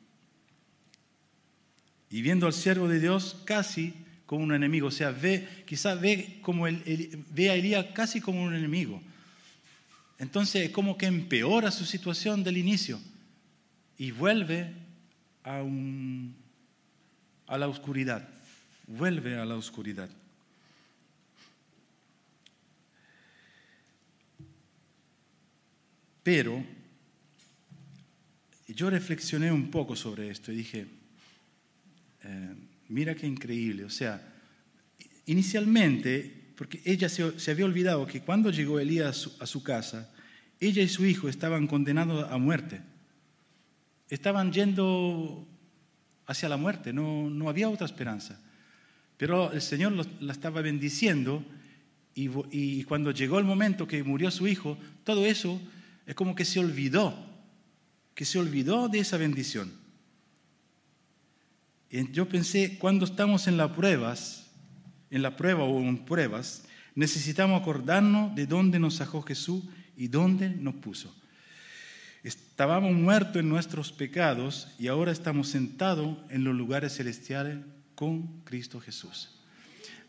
Y 2.11 2.23
viendo 2.23 2.47
al 2.47 2.53
siervo 2.53 2.88
de 2.88 3.01
Dios 3.01 3.42
casi 3.45 3.95
como 4.27 4.45
un 4.45 4.55
enemigo, 4.55 4.88
o 4.88 4.90
sea, 4.90 5.11
ve, 5.11 5.49
quizás 5.66 6.01
ve, 6.01 6.40
ve 7.31 7.51
a 7.51 7.55
Elías 7.55 7.87
casi 7.95 8.21
como 8.21 8.42
un 8.42 8.55
enemigo. 8.55 9.01
Entonces 10.19 10.66
es 10.66 10.71
como 10.71 10.97
que 10.97 11.07
empeora 11.07 11.71
su 11.71 11.85
situación 11.85 12.42
del 12.42 12.57
inicio 12.57 13.01
y 13.99 14.11
vuelve 14.11 14.73
a, 15.45 15.62
un, 15.62 16.35
a 17.47 17.59
la 17.59 17.69
oscuridad, 17.69 18.29
vuelve 18.87 19.38
a 19.38 19.45
la 19.45 19.57
oscuridad. 19.57 20.09
Pero 26.23 26.64
yo 28.66 28.90
reflexioné 28.90 29.53
un 29.53 29.71
poco 29.71 29.95
sobre 29.95 30.29
esto 30.29 30.51
y 30.51 30.57
dije, 30.57 30.96
eh, 32.27 32.55
mira 32.89 33.15
qué 33.15 33.27
increíble, 33.27 33.85
o 33.85 33.91
sea, 33.91 34.35
inicialmente, 35.27 36.53
porque 36.57 36.81
ella 36.85 37.09
se, 37.09 37.51
había 37.51 37.65
olvidado 37.65 38.07
que 38.07 38.21
cuando 38.21 38.51
llegó 38.51 38.81
Elías 38.81 39.31
a 39.39 39.47
su, 39.47 39.62
casa, 39.62 40.11
ella 40.59 40.83
y 40.83 40.89
su 40.89 41.05
hijo 41.05 41.29
estaban 41.29 41.67
condenados 41.67 42.31
a 42.31 42.39
muerte. 42.39 42.81
Estaban 44.09 44.53
yendo 44.53 45.47
hacia 46.27 46.49
la 46.49 46.57
muerte, 46.57 46.93
no, 46.93 47.29
no 47.29 47.49
había 47.49 47.69
otra 47.69 47.87
esperanza. 47.87 48.41
Pero 49.17 49.53
el 49.53 49.62
Señor 49.62 49.93
la 50.21 50.33
estaba 50.33 50.62
bendiciendo 50.62 51.45
y, 52.15 52.31
y, 52.51 52.85
cuando 52.85 53.11
llegó 53.11 53.39
el 53.39 53.45
momento 53.45 53.87
que 53.87 54.03
murió 54.03 54.31
su 54.31 54.47
hijo, 54.47 54.79
todo 55.05 55.27
eso 55.27 55.61
es 56.07 56.15
como 56.15 56.35
que 56.35 56.45
se 56.45 56.61
olvidó, 56.61 57.15
que 58.15 58.25
se 58.25 58.39
olvidó 58.39 58.89
de 58.89 59.01
esa 59.01 59.17
bendición. 59.17 59.86
Yo 62.13 62.29
pensé, 62.29 62.79
cuando 62.79 63.05
estamos 63.05 63.47
en 63.47 63.57
las 63.57 63.71
pruebas, 63.71 64.47
en 65.11 65.23
la 65.23 65.37
prueba 65.37 65.65
o 65.65 65.81
en 65.81 66.05
pruebas, 66.05 66.65
necesitamos 66.95 67.61
acordarnos 67.61 68.35
de 68.35 68.47
dónde 68.47 68.79
nos 68.79 68.97
sacó 68.97 69.23
Jesús 69.23 69.63
y 69.97 70.09
dónde 70.09 70.51
nos 70.51 70.75
puso. 70.75 71.15
Estábamos 72.23 72.93
muertos 72.93 73.37
en 73.37 73.49
nuestros 73.49 73.93
pecados 73.93 74.69
y 74.79 74.89
ahora 74.89 75.13
estamos 75.13 75.49
sentados 75.49 76.19
en 76.29 76.45
los 76.45 76.55
lugares 76.55 76.97
celestiales 76.97 77.59
con 77.95 78.41
Cristo 78.45 78.81
Jesús. 78.81 79.31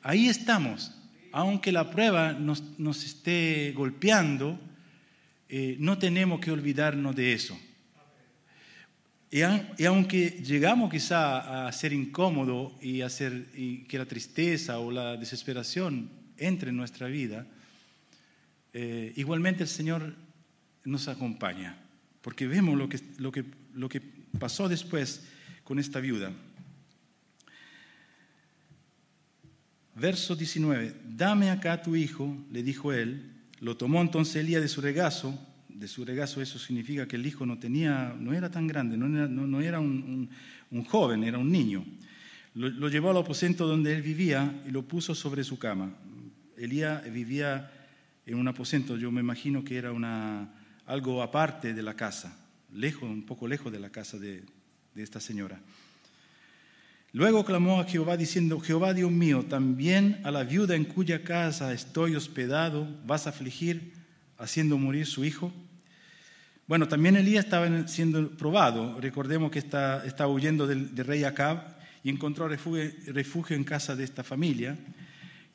Ahí 0.01 0.27
estamos, 0.27 0.91
aunque 1.31 1.71
la 1.71 1.89
prueba 1.89 2.33
nos, 2.33 3.03
esté 3.03 3.71
golpeando, 3.75 4.59
eh, 5.47 5.77
no 5.79 5.97
tenemos 5.97 6.39
que 6.41 6.51
olvidarnos 6.51 7.15
de 7.15 7.33
eso. 7.33 7.57
Y, 9.29 9.41
aunque 9.41 10.29
llegamos 10.29 10.89
quizá 10.89 11.67
a 11.67 11.71
ser 11.71 11.91
incómodo 11.91 12.77
y, 12.81 13.01
hacer, 13.01 13.47
y 13.55 13.83
que 13.83 13.97
la 13.97 14.05
tristeza 14.05 14.79
o 14.79 14.89
la 14.89 15.17
desesperación 15.17 16.09
entre 16.37 16.69
en 16.69 16.77
nuestra 16.77 17.07
vida, 17.07 17.45
eh, 18.73 19.11
igualmente 19.17 19.63
el 19.63 19.69
Señor 19.69 20.15
nos 20.85 21.09
acompaña, 21.09 21.77
porque 22.21 22.47
vemos 22.47 22.77
lo 22.77 22.87
que, 22.87 22.99
lo, 23.17 23.31
que, 23.31 23.43
lo 23.73 23.89
que 23.89 24.01
pasó 24.39 24.69
después 24.69 25.23
con 25.65 25.79
esta 25.79 25.99
viuda. 25.99 26.31
Verso 29.95 30.35
19, 30.35 30.93
dame 31.03 31.49
acá 31.49 31.81
tu 31.81 31.95
hijo, 31.95 32.37
le 32.51 32.63
dijo 32.63 32.93
él, 32.93 33.33
lo 33.59 33.75
tomó 33.75 33.99
entonces 34.01 34.37
Elías 34.37 34.61
de 34.61 34.67
su 34.67 34.79
regazo, 34.79 35.37
de 35.77 35.87
su 35.87 36.03
regazo 36.03 36.41
eso 36.41 36.57
significa 36.57 37.07
que 37.07 37.15
el 37.17 37.25
hijo 37.25 37.45
no, 37.45 37.59
tenía, 37.59 38.15
no 38.19 38.33
era 38.33 38.49
tan 38.49 38.65
grande, 38.67 38.97
no 38.97 39.61
era, 39.61 39.79
un, 39.79 40.29
joven, 40.87 41.23
era 41.23 41.37
un 41.37 41.51
niño. 41.51 41.85
Lo, 42.55 42.89
llevó 42.89 43.11
al 43.11 43.17
aposento 43.17 43.67
donde 43.67 43.95
él 43.95 44.01
vivía 44.01 44.63
y 44.67 44.71
lo 44.71 44.81
puso 44.83 45.13
sobre 45.13 45.43
su 45.43 45.59
cama. 45.59 45.93
Elías 46.57 47.03
vivía 47.11 47.71
en 48.25 48.35
un 48.35 48.47
aposento, 48.47 48.97
yo 48.97 49.11
me 49.11 49.21
imagino 49.21 49.63
que 49.63 49.77
era 49.77 49.91
una, 49.91 50.49
algo 50.87 51.21
aparte 51.21 51.73
de 51.73 51.83
la 51.83 51.93
casa, 51.93 52.35
lejos, 52.73 53.03
un 53.03 53.23
poco 53.23 53.47
lejos 53.47 53.71
de 53.71 53.79
la 53.79 53.91
casa 53.91 54.17
de 54.17 54.43
esta 54.95 55.19
señora. 55.19 55.61
Luego 57.13 57.45
clamó 57.45 57.79
a 57.79 57.85
Jehová 57.85 58.17
diciendo, 58.17 58.59
Jehová 58.59 58.93
Dios 58.93 59.11
mío, 59.11 59.45
también 59.47 60.19
a 60.23 60.31
la 60.31 60.43
viuda 60.43 60.75
en 60.75 60.85
cuya 60.85 61.23
casa 61.23 61.71
estoy 61.71 62.15
hospedado, 62.15 62.87
vas 63.05 63.27
a 63.27 63.29
afligir 63.29 63.93
haciendo 64.37 64.77
morir 64.77 65.05
su 65.05 65.23
hijo. 65.23 65.53
Bueno, 66.67 66.89
también 66.89 67.15
Elías 67.15 67.45
estaba 67.45 67.87
siendo 67.87 68.29
probado. 68.31 68.99
Recordemos 68.99 69.49
que 69.51 69.59
está, 69.59 70.05
estaba 70.05 70.29
huyendo 70.29 70.67
del, 70.67 70.89
rey 70.97 71.23
Acab 71.23 71.77
y 72.03 72.09
encontró 72.09 72.49
refugio, 72.49 73.55
en 73.55 73.63
casa 73.63 73.95
de 73.95 74.03
esta 74.03 74.21
familia. 74.21 74.77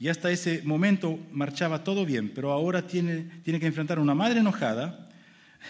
Y 0.01 0.09
hasta 0.09 0.31
ese 0.31 0.63
momento 0.65 1.21
marchaba 1.31 1.85
todo 1.85 2.07
bien, 2.07 2.33
pero 2.35 2.51
ahora 2.51 2.87
tiene, 2.87 3.29
tiene 3.45 3.61
que 3.61 3.67
enfrentar 3.67 3.99
una 3.99 4.15
madre 4.15 4.41
enojada 4.41 5.11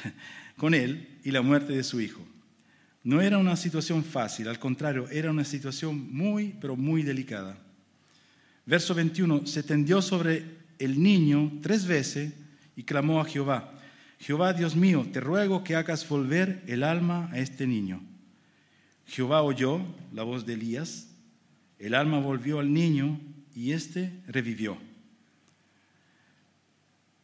con 0.56 0.74
él 0.74 1.18
y 1.24 1.32
la 1.32 1.42
muerte 1.42 1.72
de 1.72 1.82
su 1.82 2.00
hijo. 2.00 2.24
No 3.02 3.20
era 3.20 3.36
una 3.36 3.56
situación 3.56 4.04
fácil, 4.04 4.46
al 4.46 4.60
contrario, 4.60 5.08
era 5.10 5.32
una 5.32 5.44
situación 5.44 6.14
muy, 6.14 6.54
pero 6.60 6.76
muy 6.76 7.02
delicada. 7.02 7.58
Verso 8.64 8.94
21, 8.94 9.44
se 9.44 9.64
tendió 9.64 10.00
sobre 10.00 10.44
el 10.78 11.02
niño 11.02 11.58
tres 11.60 11.84
veces 11.84 12.32
y 12.76 12.84
clamó 12.84 13.20
a 13.20 13.24
Jehová. 13.24 13.72
Jehová 14.22 14.52
Dios 14.52 14.76
mío, 14.76 15.04
te 15.12 15.18
ruego 15.18 15.64
que 15.64 15.74
hagas 15.74 16.08
volver 16.08 16.62
el 16.68 16.84
alma 16.84 17.28
a 17.32 17.40
este 17.40 17.66
niño. 17.66 18.00
Jehová 19.04 19.42
oyó 19.42 19.80
la 20.12 20.22
voz 20.22 20.46
de 20.46 20.52
Elías, 20.52 21.08
el 21.80 21.92
alma 21.92 22.20
volvió 22.20 22.60
al 22.60 22.72
niño 22.72 23.18
y 23.52 23.72
éste 23.72 24.12
revivió. 24.28 24.78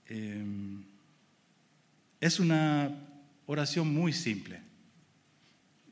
Em, 0.09 0.83
es 2.21 2.41
una 2.41 2.91
oración 3.47 3.95
muy 3.95 4.13
simple. 4.13 4.61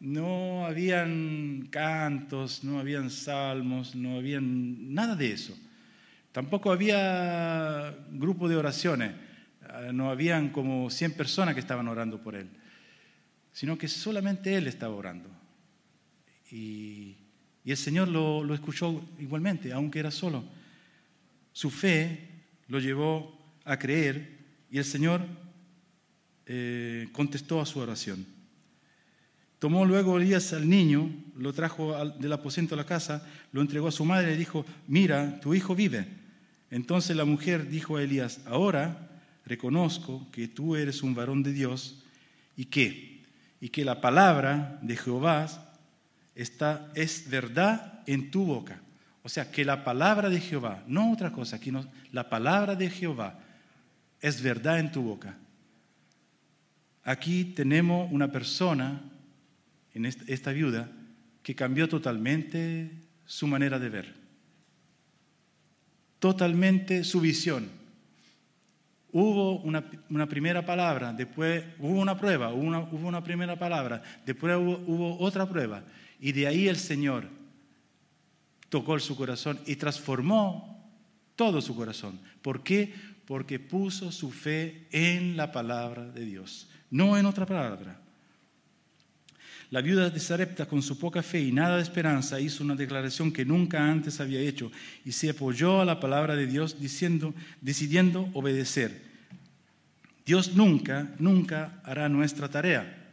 No 0.01 0.67
habían 0.67 1.69
cantos, 1.71 2.65
no 2.65 2.81
habían 2.81 3.11
salmos, 3.11 3.95
no 3.95 4.17
habían 4.17 4.93
nada 4.93 5.15
de 5.15 5.31
eso. 5.31 5.57
Tampoco 6.33 6.73
había 6.73 7.97
grupo 8.11 8.49
de 8.49 8.57
oraciones. 8.57 9.26
Ah, 9.77 9.93
no 9.93 10.11
habían 10.11 10.49
como 10.49 10.89
100 10.89 11.13
personas 11.13 11.55
que 11.55 11.61
estaban 11.61 11.87
orando 11.87 12.23
por 12.23 12.35
él, 12.35 12.49
sino 13.53 13.77
que 13.77 13.89
solamente 13.89 14.55
él 14.55 14.67
estaba 14.69 14.95
orando. 14.95 15.29
Y, 16.51 17.17
el 17.65 17.77
Señor 17.77 18.09
lo, 18.09 18.55
escuchó 18.55 19.05
igualmente, 19.19 19.73
aunque 19.73 19.99
era 19.99 20.11
solo. 20.11 20.45
Su 21.53 21.69
fe 21.69 22.29
lo 22.69 22.79
llevó 22.79 23.37
a 23.65 23.77
creer 23.77 24.39
y 24.71 24.79
el 24.79 24.85
Señor 24.85 25.27
eh, 26.47 27.09
contestó 27.13 27.61
a 27.61 27.67
su 27.67 27.81
oración. 27.81 28.25
Tomó 29.59 29.85
luego 29.85 30.17
Elías 30.17 30.53
al 30.53 30.69
niño, 30.69 31.11
lo 31.37 31.53
trajo 31.53 31.93
del 32.21 32.33
aposento 32.33 32.77
a 32.77 32.79
la 32.79 32.87
casa, 32.87 33.27
lo 33.53 33.61
entregó 33.61 33.89
a 33.89 33.93
su 33.93 34.05
madre 34.05 34.35
y 34.35 34.37
dijo, 34.37 34.65
mira, 34.87 35.41
tu 35.41 35.55
hijo 35.55 35.75
vive. 35.75 36.07
Entonces 36.71 37.17
la 37.17 37.25
mujer 37.25 37.69
dijo 37.69 37.97
a 37.97 38.03
Elías, 38.03 38.41
ahora 38.47 39.16
reconozco 39.47 40.27
que 40.33 40.49
tú 40.49 40.77
eres 40.77 41.03
un 41.03 41.15
varón 41.15 41.43
de 41.43 41.53
Dios 41.53 42.03
y 42.57 42.67
que, 42.67 43.25
y 43.61 43.69
que 43.69 43.85
la 43.85 44.01
palabra 44.01 44.79
de 44.83 44.97
Jehová 44.97 45.47
está, 46.35 46.91
es 46.95 47.31
verdad 47.31 48.03
en 48.07 48.31
tu 48.31 48.45
boca. 48.45 48.81
O 49.23 49.29
sea, 49.29 49.51
que 49.51 49.65
la 49.65 49.85
palabra 49.85 50.29
de 50.29 50.41
Jehová, 50.41 50.85
no 50.87 51.13
otra 51.13 51.33
cosa, 51.33 51.57
aquí 51.57 51.73
la 52.13 52.29
palabra 52.29 52.75
de 52.75 52.91
Jehová 52.91 53.39
es 54.21 54.43
verdad 54.43 54.79
en 54.79 54.93
tu 54.93 55.03
boca. 55.03 55.37
Aquí 57.03 57.45
tenemos 57.45 58.11
una 58.13 58.31
persona, 58.31 59.01
en 59.95 60.07
esta 60.07 60.53
viuda, 60.53 60.91
que 61.43 61.55
cambió 61.55 61.89
totalmente 61.89 62.91
su 63.25 63.47
manera 63.47 63.79
de 63.79 63.89
ver, 63.89 64.15
totalmente 66.19 67.05
su 67.05 67.21
visión. 67.21 67.86
Hubo 69.19 69.61
una, 69.61 70.29
primera 70.29 70.67
palabra, 70.67 71.11
después 71.11 71.65
hubo 71.79 72.01
una 72.01 72.19
prueba, 72.19 72.53
hubo 72.53 72.65
una, 72.65 72.81
hubo 72.81 73.09
una 73.09 73.25
primera 73.25 73.59
palabra, 73.59 74.03
después 74.27 74.55
hubo, 74.57 74.77
hubo 74.87 75.19
otra 75.21 75.49
prueba. 75.49 75.83
Y 76.21 76.33
de 76.33 76.47
ahí 76.47 76.69
el 76.69 76.77
Señor 76.77 77.25
tocó 78.69 78.99
su 78.99 79.17
corazón 79.17 79.59
y 79.65 79.77
transformó 79.77 80.87
todo 81.35 81.63
su 81.63 81.75
corazón. 81.75 82.21
¿Por 82.43 82.63
qué? 82.63 82.93
Porque 83.25 83.59
puso 83.59 84.13
su 84.13 84.31
fe 84.31 84.87
en 84.91 85.35
la 85.35 85.51
palabra 85.51 86.05
de 86.11 86.27
Dios, 86.27 86.69
no 86.91 87.17
en 87.17 87.25
otra 87.25 87.47
palabra. 87.47 87.99
La 89.71 89.81
viuda 89.81 90.11
de 90.11 90.21
Sarepta, 90.21 90.67
con 90.67 90.81
su 90.83 90.99
poca 90.99 91.23
fe 91.23 91.41
y 91.41 91.53
nada 91.53 91.77
de 91.77 91.83
esperanza, 91.83 92.41
hizo 92.41 92.63
una 92.63 92.77
declaración 92.77 93.33
que 93.33 93.45
nunca 93.45 93.91
antes 93.91 94.21
había 94.21 94.41
hecho 94.41 94.71
y 95.05 95.13
se 95.13 95.31
apoyó 95.31 95.81
a 95.81 95.85
la 95.85 95.99
palabra 95.99 96.37
de 96.37 96.47
Dios 96.47 96.81
diciendo, 96.81 97.35
decidiendo 97.61 98.29
obedecer. 98.33 99.03
Dios 100.25 100.55
nunca, 100.55 101.15
nunca 101.19 101.81
hará 101.85 102.09
nuestra 102.09 102.49
tarea. 102.49 103.07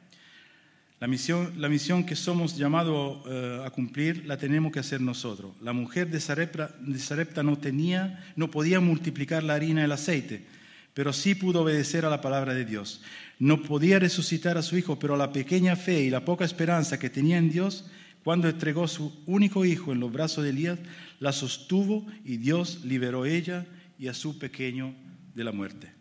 La 1.00 1.08
misión, 1.08 1.54
la 1.58 1.68
misión 1.68 2.06
que 2.06 2.16
somos 2.16 2.56
llamados 2.56 3.26
eh, 3.28 3.62
a 3.66 3.70
cumplir 3.72 4.26
la 4.26 4.38
tenemos 4.38 4.72
que 4.72 4.80
hacer 4.80 5.02
nosotros. 5.02 5.52
La 5.62 5.74
mujer 5.74 6.10
de 6.10 6.22
Sarepta, 6.22 7.44
no, 7.44 7.58
tenía, 7.58 8.24
no 8.38 8.50
podía 8.50 8.80
multiplicar 8.80 9.44
la 9.44 9.56
harina 9.56 9.82
y 9.82 9.84
el 9.84 9.92
aceite, 9.92 10.46
pero 10.94 11.14
sí 11.14 11.36
pudo 11.36 11.62
obedecer 11.62 12.06
a 12.06 12.10
la 12.10 12.22
palabra 12.22 12.54
de 12.54 12.66
Dios. 12.66 13.02
No 13.40 13.62
podía 13.62 14.00
resucitar 14.00 14.58
a 14.58 14.62
su 14.62 14.78
hijo, 14.78 15.00
pero 15.00 15.18
la 15.18 15.32
pequeña 15.32 15.76
fe 15.76 16.02
y 16.02 16.10
la 16.10 16.24
poca 16.24 16.46
esperanza 16.46 17.00
que 17.00 17.10
tenía 17.10 17.38
en 17.38 17.50
Dios, 17.50 17.86
cuando 18.24 18.48
entregó 18.48 18.88
su 18.88 19.14
único 19.26 19.66
hijo 19.66 19.92
en 19.92 20.00
los 20.00 20.12
brazos 20.12 20.44
de 20.44 20.52
Elías, 20.52 20.80
la 21.20 21.32
sostuvo 21.32 22.06
y 22.24 22.38
Dios 22.38 22.86
liberó 22.86 23.24
a 23.24 23.30
ella 23.30 23.66
y 23.98 24.08
a 24.08 24.14
su 24.14 24.38
pequeño 24.38 24.94
de 25.34 25.44
la 25.44 25.52
muerte. 25.52 25.92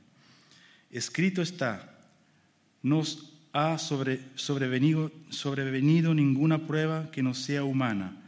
Escrito 0.90 1.40
está, 1.40 1.98
nos 2.82 3.32
ha 3.52 3.78
sobrevenido, 3.78 5.10
sobrevenido 5.30 6.14
ninguna 6.14 6.66
prueba 6.66 7.10
que 7.10 7.22
no 7.22 7.34
sea 7.34 7.64
humana, 7.64 8.22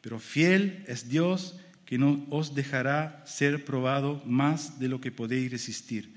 pero 0.00 0.18
fiel 0.18 0.84
es 0.86 1.08
Dios 1.08 1.56
que 1.88 1.96
no 1.96 2.26
os 2.28 2.54
dejará 2.54 3.22
ser 3.24 3.64
probado 3.64 4.20
más 4.26 4.78
de 4.78 4.88
lo 4.88 5.00
que 5.00 5.10
podéis 5.10 5.50
resistir, 5.50 6.12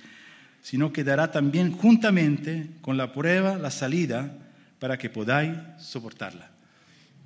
sino 0.61 0.91
que 0.91 1.05
dará 1.05 1.31
también 1.31 1.71
juntamente 1.71 2.71
con 2.81 2.97
la 2.97 3.13
prueba 3.13 3.57
la 3.57 3.71
salida 3.71 4.37
para 4.79 4.97
que 4.97 5.09
podáis 5.09 5.57
soportarla. 5.79 6.51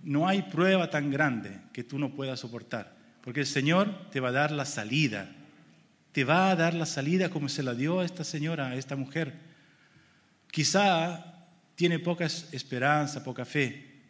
No 0.03 0.27
hay 0.27 0.43
prueba 0.43 0.91
tan 0.91 1.09
grande 1.09 1.57
que 1.73 1.83
tú 1.83 1.97
no 1.97 2.13
puedas 2.13 2.39
soportar, 2.39 2.95
porque 3.23 3.39
el 3.39 3.47
Señor 3.47 4.11
te 4.11 4.19
va 4.19 4.29
a 4.29 4.33
dar 4.33 4.51
la 4.51 4.65
salida, 4.65 5.27
te 6.11 6.23
va 6.23 6.51
a 6.51 6.55
dar 6.55 6.75
la 6.75 6.85
salida 6.85 7.31
como 7.31 7.49
se 7.49 7.63
la 7.63 7.73
dio 7.73 8.01
a 8.01 8.05
esta 8.05 8.23
señora, 8.23 8.67
a 8.67 8.75
esta 8.75 8.95
mujer. 8.95 9.33
Quizá 10.51 11.47
tiene 11.73 11.97
poca 11.97 12.25
esperanza, 12.25 13.23
poca 13.23 13.43
fe, 13.43 14.03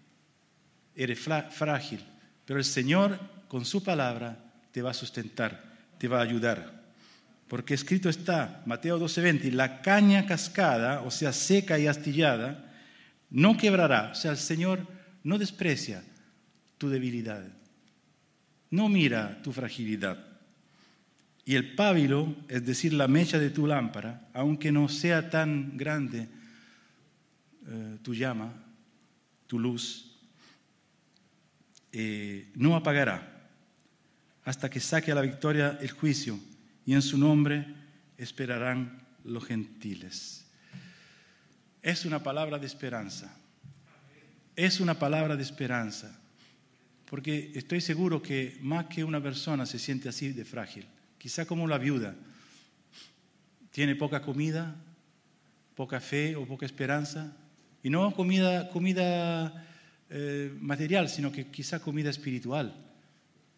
eres 0.93 1.19
frágil, 1.19 2.03
pero 2.43 2.59
el 2.59 2.65
Señor 2.65 3.33
con 3.55 3.63
su 3.63 3.81
palabra 3.81 4.37
te 4.69 4.81
va 4.81 4.91
a 4.91 4.93
sustentar, 4.93 5.63
te 5.97 6.09
va 6.09 6.19
a 6.19 6.23
ayudar. 6.23 6.83
Porque 7.47 7.73
escrito 7.73 8.09
está, 8.09 8.61
Mateo 8.65 8.99
12:20, 8.99 9.49
la 9.53 9.81
caña 9.81 10.25
cascada, 10.25 11.03
o 11.03 11.09
sea, 11.09 11.31
seca 11.31 11.79
y 11.79 11.87
astillada, 11.87 12.75
no 13.29 13.55
quebrará. 13.55 14.11
O 14.11 14.15
sea, 14.15 14.31
el 14.31 14.37
Señor 14.37 14.85
no 15.23 15.37
desprecia 15.37 16.03
tu 16.77 16.89
debilidad, 16.89 17.45
no 18.71 18.89
mira 18.89 19.41
tu 19.41 19.53
fragilidad. 19.53 20.19
Y 21.45 21.55
el 21.55 21.75
pábilo, 21.75 22.35
es 22.49 22.65
decir, 22.65 22.91
la 22.91 23.07
mecha 23.07 23.39
de 23.39 23.51
tu 23.51 23.67
lámpara, 23.67 24.27
aunque 24.33 24.69
no 24.69 24.89
sea 24.89 25.29
tan 25.29 25.77
grande 25.77 26.27
eh, 27.69 27.99
tu 28.03 28.13
llama, 28.13 28.51
tu 29.47 29.57
luz, 29.57 30.13
eh, 31.93 32.51
no 32.55 32.75
apagará 32.75 33.31
hasta 34.45 34.69
que 34.69 34.79
saque 34.79 35.11
a 35.11 35.15
la 35.15 35.21
victoria 35.21 35.77
el 35.81 35.91
juicio 35.91 36.39
y 36.85 36.93
en 36.93 37.01
su 37.01 37.17
nombre 37.17 37.65
esperarán 38.17 39.05
los 39.23 39.43
gentiles. 39.43 40.45
Es 41.81 42.05
una 42.05 42.23
palabra 42.23 42.57
de 42.57 42.67
esperanza. 42.67 43.35
Es 44.55 44.79
una 44.79 44.97
palabra 44.97 45.35
de 45.35 45.43
esperanza. 45.43 46.17
Porque 47.09 47.51
estoy 47.53 47.81
seguro 47.81 48.21
que 48.21 48.57
más 48.61 48.85
que 48.85 49.03
una 49.03 49.21
persona 49.21 49.65
se 49.65 49.77
siente 49.77 50.09
así 50.09 50.31
de 50.31 50.45
frágil 50.45 50.87
quizá 51.25 51.43
como 51.47 51.67
la 51.67 51.79
viuda, 51.79 52.13
tiene 53.71 53.95
poca 53.95 54.21
comida, 54.21 54.75
poca 55.73 55.99
fe 55.99 56.35
o 56.35 56.45
poca 56.45 56.67
esperanza, 56.67 57.35
y 57.81 57.89
no 57.89 58.13
comida, 58.13 58.69
comida 58.69 59.65
eh, 60.11 60.55
material, 60.61 61.09
sino 61.09 61.31
que 61.31 61.47
quizá 61.47 61.79
comida 61.79 62.11
espiritual. 62.11 62.75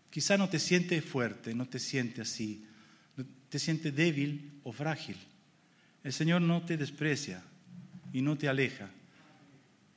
Quizá 0.10 0.38
no 0.38 0.50
te 0.50 0.60
siente 0.60 1.02
fuerte, 1.02 1.54
no 1.54 1.68
te 1.68 1.80
siente 1.80 2.22
así, 2.22 2.66
te 3.50 3.60
siente 3.60 3.92
débil 3.92 4.60
o 4.64 4.72
frágil. 4.72 5.18
El 6.04 6.14
Señor 6.14 6.42
no 6.42 6.64
te 6.64 6.78
desprecia 6.78 7.44
y 8.14 8.22
no 8.22 8.38
te 8.38 8.48
aleja. 8.48 8.90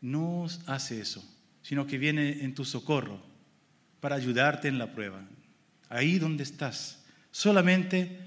No 0.01 0.47
hace 0.67 1.01
eso, 1.01 1.23
sino 1.63 1.87
que 1.87 1.99
viene 1.99 2.43
en 2.43 2.55
tu 2.55 2.65
socorro 2.65 3.23
para 4.01 4.17
ayudarte 4.17 4.69
en 4.69 4.79
la 4.79 4.93
prueba. 4.93 5.23
Ahí 5.89 6.19
donde 6.19 6.43
estás 6.43 7.01
Solamente 7.31 8.19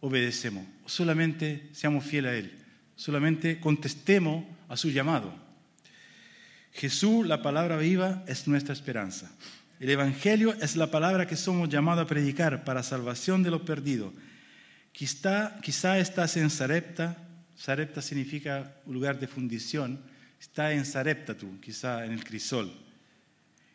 obedecemos, 0.00 0.66
solamente 0.86 1.68
seamos 1.72 2.04
fieles 2.04 2.30
a 2.30 2.36
Él, 2.36 2.52
solamente 2.94 3.58
contestemos 3.58 4.44
a 4.68 4.76
su 4.76 4.90
llamado. 4.90 5.34
Jesús, 6.72 7.26
la 7.26 7.42
palabra 7.42 7.78
viva, 7.78 8.22
es 8.28 8.46
nuestra 8.46 8.74
esperanza. 8.74 9.30
El 9.80 9.90
Evangelio 9.90 10.54
es 10.54 10.74
la 10.74 10.90
palabra 10.90 11.26
que 11.26 11.36
somos 11.36 11.68
llamados 11.68 12.04
a 12.04 12.08
predicar 12.08 12.64
para 12.64 12.82
salvación 12.82 13.44
de 13.44 13.50
los 13.50 13.62
perdidos. 13.62 14.12
Quizá, 14.90 15.60
quizá 15.62 15.98
estás 16.00 16.36
en 16.36 16.50
Sarepta, 16.50 17.16
Sarepta 17.54 18.02
significa 18.02 18.74
lugar 18.86 19.20
de 19.20 19.28
fundición, 19.28 20.00
está 20.40 20.72
en 20.72 20.84
Sarepta 20.84 21.36
tú, 21.36 21.60
quizá 21.60 22.04
en 22.04 22.12
el 22.12 22.24
crisol. 22.24 22.72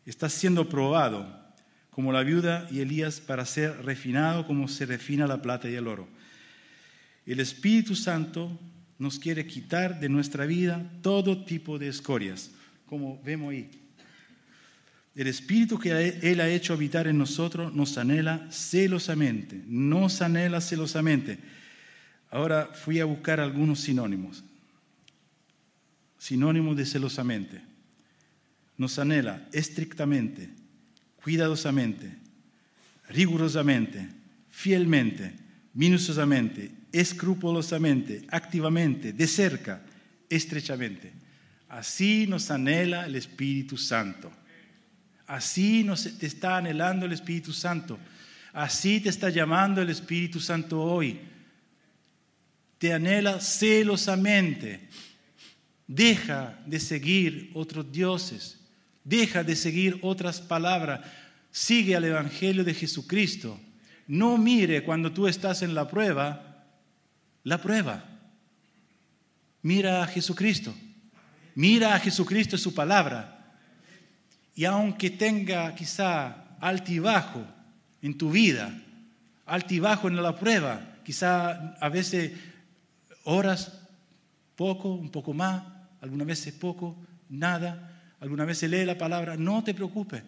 Estás 0.06 0.34
siendo 0.34 0.68
probado, 0.68 1.42
como 1.90 2.12
la 2.12 2.24
viuda 2.24 2.68
y 2.70 2.82
Elías 2.82 3.22
para 3.22 3.46
ser 3.46 3.86
refinado 3.86 4.46
como 4.46 4.68
se 4.68 4.86
refina 4.86 5.26
la 5.26 5.42
plata 5.42 5.70
y 5.70 5.76
el 5.76 5.88
oro. 5.88 6.10
El 7.26 7.40
Espíritu 7.40 7.96
Santo 7.96 8.60
nos 8.98 9.20
quiere 9.20 9.48
quitar 9.48 10.02
de 10.02 10.10
nuestra 10.10 10.46
vida 10.46 10.92
todo 11.02 11.46
tipo 11.46 11.80
de 11.80 11.88
escorias, 11.88 12.52
como 12.86 13.22
vemos 13.24 13.52
ahí. 13.52 13.83
El 15.16 15.28
Espíritu 15.28 15.78
que 15.78 16.20
Él 16.24 16.42
ha 16.42 16.50
hecho 16.50 16.74
habitar 16.74 17.08
en 17.08 17.18
nosotros 17.18 17.74
nos 17.74 17.98
anhela 17.98 18.48
celosamente, 18.50 19.62
nos 19.68 20.22
anhela 20.22 20.60
celosamente. 20.60 21.38
Ahora 22.32 22.72
fui 22.74 23.00
a 23.00 23.06
buscar 23.06 23.40
algunos 23.40 23.82
sinónimos. 23.82 24.44
Sinónimos 26.18 26.76
de 26.76 26.86
celosamente. 26.86 27.62
Nos 28.76 28.98
anhela 28.98 29.48
estrictamente, 29.52 30.50
cuidadosamente, 31.22 32.12
rigurosamente, 33.10 34.10
fielmente, 34.50 35.36
minuciosamente, 35.76 36.72
escrupulosamente, 36.92 38.26
activamente, 38.30 39.14
de 39.14 39.28
cerca, 39.28 39.84
estrechamente. 40.28 41.14
Así 41.70 42.26
nos 42.28 42.50
anhela 42.50 43.06
el 43.06 43.16
Espíritu 43.16 43.78
Santo. 43.78 44.32
Así 45.28 45.84
nos, 45.84 46.04
te 46.18 46.26
está 46.26 46.58
anhelando 46.58 47.06
el 47.06 47.14
Espíritu 47.14 47.54
Santo. 47.54 47.98
Así 48.52 49.00
te 49.00 49.10
está 49.10 49.30
llamando 49.30 49.82
el 49.82 49.90
Espíritu 49.90 50.40
Santo 50.40 50.82
hoy. 50.82 51.20
Te 52.78 52.94
anhela 52.94 53.40
celosamente. 53.40 54.90
Deja 55.88 56.60
de 56.66 56.80
seguir 56.80 57.52
otros 57.54 57.92
dioses. 57.92 58.60
Deja 59.04 59.44
de 59.44 59.56
seguir 59.56 60.00
otras 60.02 60.42
palabras. 60.42 61.02
Sigue 61.52 61.96
al 61.96 62.04
Evangelio 62.04 62.64
de 62.64 62.74
Jesucristo. 62.74 63.60
No 64.08 64.38
mire 64.38 64.84
cuando 64.84 65.12
tú 65.12 65.28
estás 65.28 65.62
en 65.62 65.74
la 65.74 65.88
prueba, 65.88 66.66
la 67.44 67.62
prueba. 67.62 68.04
Mira 69.62 70.04
a 70.04 70.08
Jesucristo. 70.08 70.74
Mira 71.56 71.96
a 71.96 72.00
Jesucristo 72.00 72.56
y 72.56 72.60
su 72.60 72.74
palabra. 72.74 73.33
Y 74.56 74.66
aunque 74.66 75.10
tenga 75.10 75.74
quizá 75.76 76.58
altibajo 76.60 77.44
en 78.02 78.18
tu 78.18 78.32
vida, 78.32 78.74
altibajo 79.46 80.08
en 80.08 80.22
la 80.22 80.38
prueba, 80.38 80.80
quizá 81.04 81.76
a 81.76 81.90
veces 81.90 82.32
horas 83.24 83.82
poco, 84.56 84.94
un 84.94 85.10
poco 85.10 85.34
más, 85.34 85.64
algunas 86.02 86.28
veces 86.28 86.54
poco, 86.54 86.96
nada, 87.30 87.92
alguna 88.20 88.46
vez 88.46 88.60
se 88.60 88.68
lee 88.68 88.86
la 88.86 88.98
palabra, 88.98 89.36
no 89.38 89.64
te 89.64 89.74
preocupes. 89.74 90.24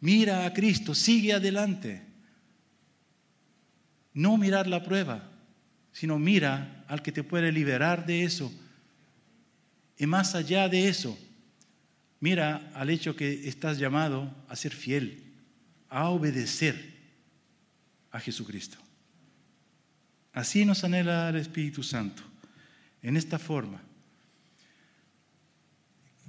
Mira 0.00 0.46
a 0.46 0.52
Cristo, 0.52 0.94
sigue 0.94 1.34
adelante. 1.34 2.02
No 4.14 4.36
mirar 4.36 4.66
la 4.66 4.82
prueba, 4.82 5.30
sino 5.92 6.18
mira 6.18 6.84
al 6.88 7.02
que 7.02 7.12
te 7.12 7.22
puede 7.22 7.52
liberar 7.52 8.06
de 8.06 8.24
eso. 8.24 8.52
Y 9.98 10.06
más 10.06 10.34
allá 10.34 10.68
de 10.68 10.88
eso, 10.88 11.16
mira 12.20 12.70
al 12.74 12.90
hecho 12.90 13.16
que 13.16 13.48
estás 13.48 13.78
llamado 13.78 14.32
a 14.48 14.56
ser 14.56 14.72
fiel, 14.72 15.24
a 15.88 16.08
obedecer 16.10 16.94
a 18.12 18.20
Jesucristo. 18.20 18.78
Así 20.32 20.64
nos 20.64 20.84
anhela 20.84 21.28
el 21.28 21.36
Espíritu 21.36 21.82
Santo, 21.82 22.22
en 23.02 23.16
esta 23.16 23.38
forma. 23.38 23.82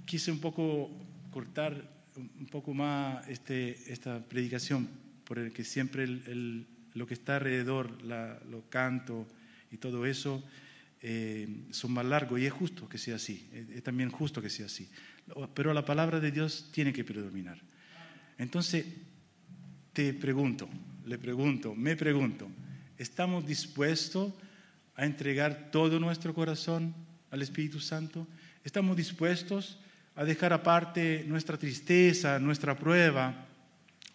Quise 0.05 0.31
un 0.31 0.39
poco 0.39 0.89
cortar 1.29 2.01
un 2.17 2.47
poco 2.47 2.73
más 2.73 3.27
este, 3.29 3.91
esta 3.91 4.19
predicación, 4.19 4.89
por 5.23 5.39
el 5.39 5.53
que 5.53 5.63
siempre 5.63 6.07
lo 6.07 7.07
que 7.07 7.13
está 7.13 7.37
alrededor, 7.37 8.01
la, 8.03 8.39
los 8.49 8.65
cantos 8.65 9.27
y 9.71 9.77
todo 9.77 10.05
eso, 10.05 10.43
eh, 11.01 11.47
son 11.71 11.93
más 11.93 12.05
largos 12.05 12.39
y 12.39 12.45
es 12.45 12.53
justo 12.53 12.89
que 12.89 12.97
sea 12.97 13.15
así, 13.15 13.49
es 13.53 13.81
también 13.83 14.09
justo 14.09 14.41
que 14.41 14.49
sea 14.49 14.65
así. 14.65 14.89
Pero 15.53 15.73
la 15.73 15.85
palabra 15.85 16.19
de 16.19 16.31
Dios 16.31 16.69
tiene 16.71 16.93
que 16.93 17.03
predominar. 17.03 17.59
Entonces, 18.37 18.85
te 19.93 20.13
pregunto, 20.13 20.69
le 21.05 21.17
pregunto, 21.17 21.75
me 21.75 21.95
pregunto, 21.95 22.49
¿estamos 22.97 23.45
dispuestos 23.45 24.33
a 24.95 25.05
entregar 25.05 25.69
todo 25.71 25.99
nuestro 25.99 26.33
corazón 26.33 26.93
al 27.29 27.41
Espíritu 27.41 27.79
Santo? 27.79 28.27
¿Estamos 28.63 28.95
dispuestos 28.95 29.79
a 30.15 30.23
dejar 30.23 30.53
aparte 30.53 31.23
nuestra 31.27 31.57
tristeza, 31.57 32.39
nuestra 32.39 32.77
prueba, 32.77 33.47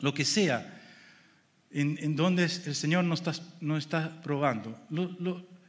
lo 0.00 0.12
que 0.12 0.24
sea, 0.24 0.80
en, 1.70 2.16
donde 2.16 2.44
el 2.44 2.74
Señor 2.74 3.04
nos 3.04 3.20
está, 3.20 3.32
nos 3.60 3.78
está 3.78 4.22
probando? 4.22 4.78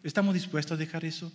estamos 0.04 0.34
dispuestos 0.34 0.74
a 0.74 0.78
dejar 0.78 1.06
eso? 1.06 1.32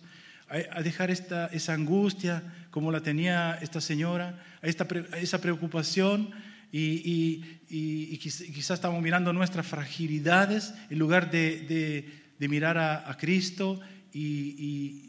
A, 0.52 0.82
dejar 0.82 1.10
esta, 1.10 1.46
esa 1.46 1.72
angustia 1.72 2.42
como 2.70 2.92
la 2.92 3.00
tenía 3.00 3.58
esta 3.62 3.80
señora, 3.80 4.44
a, 4.60 4.66
esta, 4.66 4.86
esa 5.16 5.40
preocupación 5.40 6.30
y, 6.70 7.42
y, 7.68 8.18
quizás 8.18 8.70
estamos 8.70 9.02
mirando 9.02 9.32
nuestras 9.32 9.66
fragilidades 9.66 10.74
en 10.90 10.98
lugar 10.98 11.30
de, 11.30 12.04
de, 12.38 12.48
mirar 12.48 12.76
a, 12.76 13.16
Cristo 13.18 13.80
y, 14.12 15.08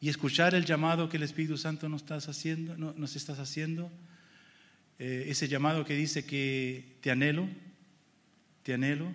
escuchar 0.00 0.54
el 0.54 0.64
llamado 0.64 1.08
que 1.08 1.16
el 1.16 1.22
Espíritu 1.22 1.56
Santo 1.56 1.88
nos, 1.88 2.02
estás 2.02 2.28
haciendo, 2.28 2.76
nos 2.76 3.16
estás 3.16 3.38
haciendo. 3.38 3.92
Eh, 4.98 5.26
ese 5.28 5.48
llamado 5.48 5.84
que 5.84 5.94
dice 5.94 6.24
que 6.24 6.96
te 7.00 7.10
anhelo, 7.10 7.48
te 8.62 8.74
anhelo 8.74 9.12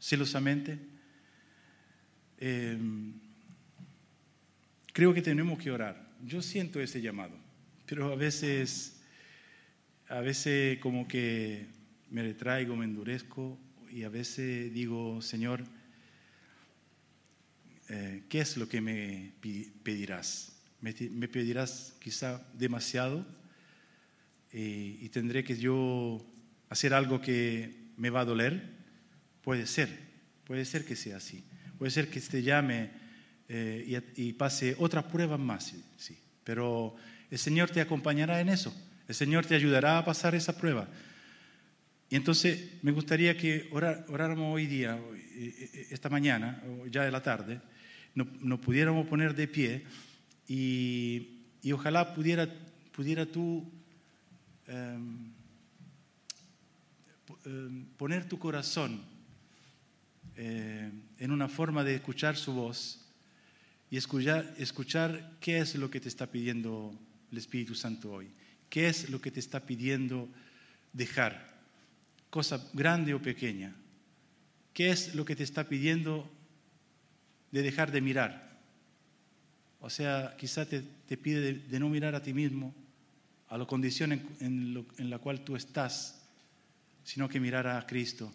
celosamente. 0.00 0.95
Eh, 2.38 2.78
creo 4.92 5.14
que 5.14 5.22
tenemos 5.22 5.58
que 5.58 5.70
orar. 5.70 6.10
Yo 6.24 6.42
siento 6.42 6.80
ese 6.80 7.00
llamado, 7.00 7.36
pero 7.86 8.12
a 8.12 8.16
veces 8.16 8.96
a 10.08 10.20
veces 10.20 10.78
como 10.78 11.08
que 11.08 11.66
me 12.10 12.22
retraigo, 12.22 12.76
me 12.76 12.84
endurezco 12.84 13.58
y 13.90 14.04
a 14.04 14.08
veces 14.08 14.72
digo, 14.72 15.20
Señor, 15.20 15.64
eh, 17.88 18.24
¿qué 18.28 18.40
es 18.40 18.56
lo 18.56 18.68
que 18.68 18.80
me 18.80 19.32
pedirás? 19.82 20.52
¿Me, 20.80 20.92
pedirás 20.92 21.94
quizá 21.98 22.46
demasiado 22.54 23.26
eh, 24.52 24.98
y 25.00 25.08
tendré 25.08 25.42
que 25.42 25.56
yo 25.56 26.24
hacer 26.68 26.94
algo 26.94 27.20
que 27.20 27.90
me 27.96 28.10
va 28.10 28.20
a 28.20 28.24
doler? 28.24 28.76
Puede 29.42 29.66
ser, 29.66 29.88
puede 30.44 30.64
ser 30.64 30.84
que 30.84 30.94
sea 30.94 31.16
así. 31.16 31.44
Puede 31.78 31.90
ser 31.90 32.08
que 32.08 32.20
te 32.20 32.42
llame 32.42 32.90
eh, 33.48 34.12
y, 34.16 34.32
pase 34.32 34.74
otras 34.78 35.04
pruebas 35.04 35.38
más, 35.38 35.74
sí. 35.96 36.18
Pero 36.42 36.96
el 37.30 37.38
Señor 37.38 37.70
te 37.70 37.80
acompañará 37.80 38.40
en 38.40 38.48
eso. 38.48 38.74
El 39.08 39.14
Señor 39.14 39.46
te 39.46 39.54
ayudará 39.54 39.98
a 39.98 40.04
pasar 40.04 40.34
esa 40.34 40.56
prueba. 40.56 40.88
Y 42.08 42.16
entonces 42.16 42.82
me 42.82 42.92
gustaría 42.92 43.36
que 43.36 43.68
oráramos 43.72 44.54
hoy 44.54 44.66
día, 44.66 44.96
eh, 45.14 45.70
eh, 45.74 45.86
esta 45.90 46.08
mañana, 46.08 46.62
ya 46.90 47.04
de 47.04 47.10
la 47.10 47.22
tarde, 47.22 47.60
nos, 48.14 48.60
pudiéramos 48.60 49.06
poner 49.06 49.34
de 49.34 49.48
pie 49.48 49.84
y, 50.48 51.42
ojalá 51.72 52.14
pudiera, 52.14 52.48
pudiera 52.92 53.26
tú 53.26 53.70
em, 54.68 55.32
em, 57.44 57.86
poner 57.96 58.28
tu 58.28 58.38
corazón 58.38 59.15
eh, 60.38 60.90
en 61.18 61.30
una 61.30 61.48
forma 61.48 61.82
de 61.82 61.94
escuchar 61.94 62.36
su 62.36 62.52
voz 62.52 63.00
y 63.90 63.96
escuchar, 63.96 64.54
escuchar 64.58 65.32
qué 65.40 65.58
es 65.58 65.74
lo 65.76 65.90
que 65.90 65.98
te 65.98 66.08
está 66.08 66.26
pidiendo 66.26 66.94
el 67.32 67.38
Espíritu 67.38 67.74
Santo 67.74 68.12
hoy. 68.12 68.30
¿Qué 68.68 68.88
es 68.88 69.08
lo 69.08 69.20
que 69.20 69.30
te 69.30 69.40
está 69.40 69.60
pidiendo 69.60 70.28
dejar? 70.92 71.56
Cosa 72.28 72.68
grande 72.74 73.14
o 73.14 73.22
pequeña. 73.22 73.74
¿Qué 74.74 74.90
es 74.90 75.14
lo 75.14 75.24
que 75.24 75.36
te 75.36 75.42
está 75.42 75.64
pidiendo 75.64 76.30
de 77.50 77.62
dejar 77.62 77.90
de 77.90 78.02
mirar? 78.02 78.60
O 79.80 79.88
sea, 79.88 80.34
quizá 80.38 80.66
te, 80.66 80.82
pide 81.16 81.54
de, 81.54 81.80
no 81.80 81.88
mirar 81.88 82.14
a 82.14 82.22
ti 82.22 82.34
mismo, 82.34 82.74
a 83.48 83.56
la 83.56 83.64
condición 83.64 84.12
en, 84.40 85.10
la 85.10 85.18
cual 85.18 85.44
tú 85.44 85.56
estás, 85.56 86.20
sino 87.04 87.26
que 87.26 87.40
mirar 87.40 87.66
a 87.66 87.86
Cristo, 87.86 88.30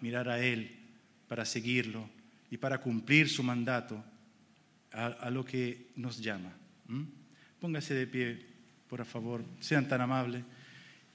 mirar 0.00 0.28
a 0.28 0.40
Él 0.44 0.83
para 1.28 1.44
seguirlo 1.44 2.08
y 2.50 2.56
para 2.56 2.80
cumplir 2.80 3.28
su 3.28 3.42
mandato 3.42 4.02
a, 4.92 5.30
lo 5.30 5.44
que 5.44 5.88
nos 5.96 6.20
llama. 6.20 6.52
Póngase 7.60 7.94
de 7.94 8.06
pie 8.06 8.54
por 8.94 9.04
favor, 9.04 9.44
sean 9.58 9.88
tan 9.88 10.00
amables 10.00 10.44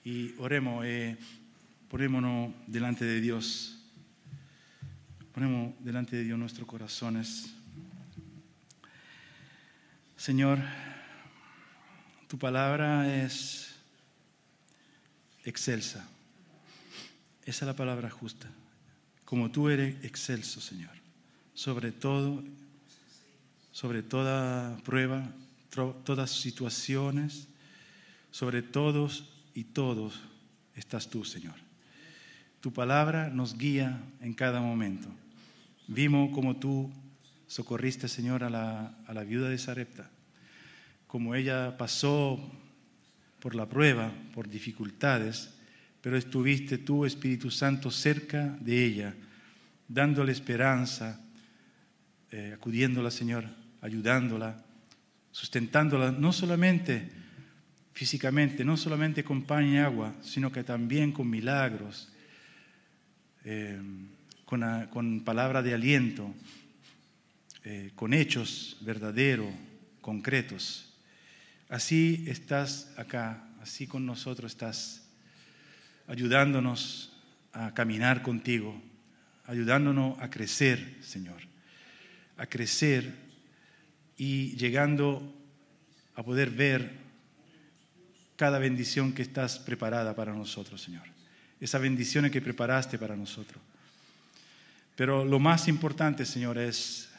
y 0.03 0.33
oremos, 0.37 0.83
eh, 0.85 1.17
ponémonos 1.87 2.53
delante 2.67 3.05
de 3.05 3.21
Dios, 3.21 3.79
ponemos 5.33 5.73
delante 5.79 6.17
de 6.17 6.25
Dios 6.25 6.37
nuestros 6.37 6.67
corazones. 6.67 7.53
Señor, 10.17 10.59
tu 12.27 12.37
palabra 12.37 13.23
es 13.23 13.75
excelsa. 15.45 16.05
Esa 17.45 17.65
es 17.65 17.67
la 17.67 17.75
palabra 17.77 18.09
justa. 18.09 18.49
Como 19.29 19.51
tú 19.51 19.69
eres 19.69 20.03
excelso, 20.03 20.59
Señor. 20.59 20.89
Sobre 21.53 21.91
todo, 21.91 22.43
sobre 23.71 24.01
toda 24.01 24.75
prueba, 24.77 25.31
todas 26.03 26.31
situaciones, 26.31 27.47
sobre 28.31 28.63
todos 28.63 29.29
y 29.53 29.65
todos 29.65 30.19
estás 30.73 31.11
tú, 31.11 31.23
Señor. 31.23 31.53
Tu 32.59 32.73
palabra 32.73 33.29
nos 33.29 33.55
guía 33.55 34.01
en 34.19 34.33
cada 34.33 34.61
momento. 34.61 35.07
Vimos 35.87 36.31
como 36.33 36.55
tú 36.55 36.91
socorriste, 37.45 38.07
Señor, 38.07 38.43
a 38.43 38.49
la, 38.49 39.23
viuda 39.23 39.49
de 39.49 39.59
Sarepta, 39.59 40.09
como 41.05 41.35
ella 41.35 41.77
pasó 41.77 42.39
por 43.39 43.53
la 43.53 43.69
prueba, 43.69 44.11
por 44.33 44.49
dificultades, 44.49 45.51
pero 46.01 46.17
estuviste 46.17 46.79
tú, 46.79 47.05
Espíritu 47.05 47.51
Santo, 47.51 47.91
cerca 47.91 48.57
de 48.59 48.85
ella, 48.85 49.15
dándole 49.89 50.31
esperanza, 50.31 51.19
eh, 52.31 52.53
acudiéndola, 52.55 53.09
Señor, 53.09 53.45
ayudándola, 53.81 54.63
sustentándola, 55.31 56.11
no 56.11 56.31
solamente 56.31 57.09
físicamente, 57.91 58.63
no 58.63 58.77
solamente 58.77 59.23
con 59.23 59.43
pan 59.43 59.65
y 59.65 59.77
agua, 59.79 60.15
sino 60.21 60.51
que 60.51 60.63
también 60.63 61.11
con 61.11 61.29
milagros, 61.29 62.13
eh, 63.43 63.81
con, 64.45 65.21
palabra 65.25 65.61
de 65.63 65.73
aliento, 65.73 66.33
eh, 67.63 67.91
con 67.95 68.13
hechos 68.13 68.77
verdaderos, 68.81 69.51
concretos. 70.01 70.93
Así 71.67 72.25
estás 72.27 72.93
acá, 72.95 73.43
así 73.59 73.87
con 73.87 74.05
nosotros 74.05 74.51
estás, 74.51 75.09
ayudándonos 76.07 77.11
a 77.53 77.73
caminar 77.73 78.21
contigo, 78.21 78.81
ayudándonos 79.49 80.19
a 80.19 80.29
crecer, 80.29 80.97
Señor, 81.01 81.41
a 82.37 82.45
crecer 82.45 83.11
y 84.15 84.55
llegando 84.57 85.33
a 86.13 86.21
poder 86.21 86.51
ver 86.51 86.91
cada 88.35 88.59
bendición 88.59 89.11
que 89.11 89.23
estás 89.23 89.57
preparada 89.57 90.15
para 90.15 90.33
nosotros, 90.33 90.83
Señor. 90.83 91.01
Esas 91.59 91.81
bendiciones 91.81 92.31
que 92.31 92.41
preparaste 92.41 92.99
para 92.99 93.15
nosotros. 93.15 93.59
Pero 94.95 95.25
lo 95.25 95.39
más 95.39 95.67
importante, 95.67 96.27
Señor, 96.27 96.59
es 96.59 97.09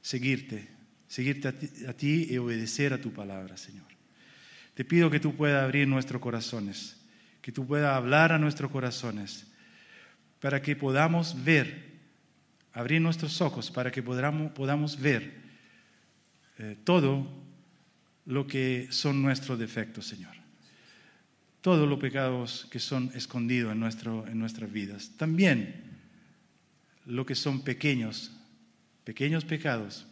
seguirte, 0.00 0.68
seguirte 1.08 1.48
a 1.48 1.92
ti, 1.92 2.28
y 2.30 2.38
obedecer 2.38 2.92
a 2.92 3.00
tu 3.00 3.12
palabra, 3.12 3.56
Señor. 3.56 3.86
Te 4.74 4.84
pido 4.84 5.10
que 5.10 5.18
tú 5.18 5.34
puedas 5.34 5.64
abrir 5.64 5.88
nuestros 5.88 6.22
corazones, 6.22 6.96
que 7.40 7.50
tú 7.50 7.66
puedas 7.66 7.96
hablar 7.96 8.30
a 8.30 8.38
nuestros 8.38 8.70
corazones, 8.70 9.51
para 10.42 10.60
que 10.60 10.74
podamos 10.74 11.44
ver, 11.44 12.00
abrir 12.72 13.00
nuestros 13.00 13.40
ojos, 13.40 13.70
para 13.70 13.92
que 13.92 14.02
podamos, 14.02 14.50
podamos 14.50 15.00
ver 15.00 15.40
eh, 16.58 16.76
todo 16.82 17.30
lo 18.26 18.44
que 18.48 18.88
son 18.90 19.22
nuestros 19.22 19.56
defectos, 19.56 20.04
Señor. 20.04 20.34
Todos 21.60 21.88
los 21.88 22.00
pecados 22.00 22.66
que 22.72 22.80
son 22.80 23.12
escondidos 23.14 23.70
en, 23.70 23.78
nuestro, 23.78 24.26
en 24.26 24.36
nuestras 24.36 24.72
vidas. 24.72 25.12
También 25.16 25.80
lo 27.06 27.24
que 27.24 27.36
son 27.36 27.62
pequeños, 27.62 28.32
pequeños 29.04 29.44
pecados, 29.44 30.08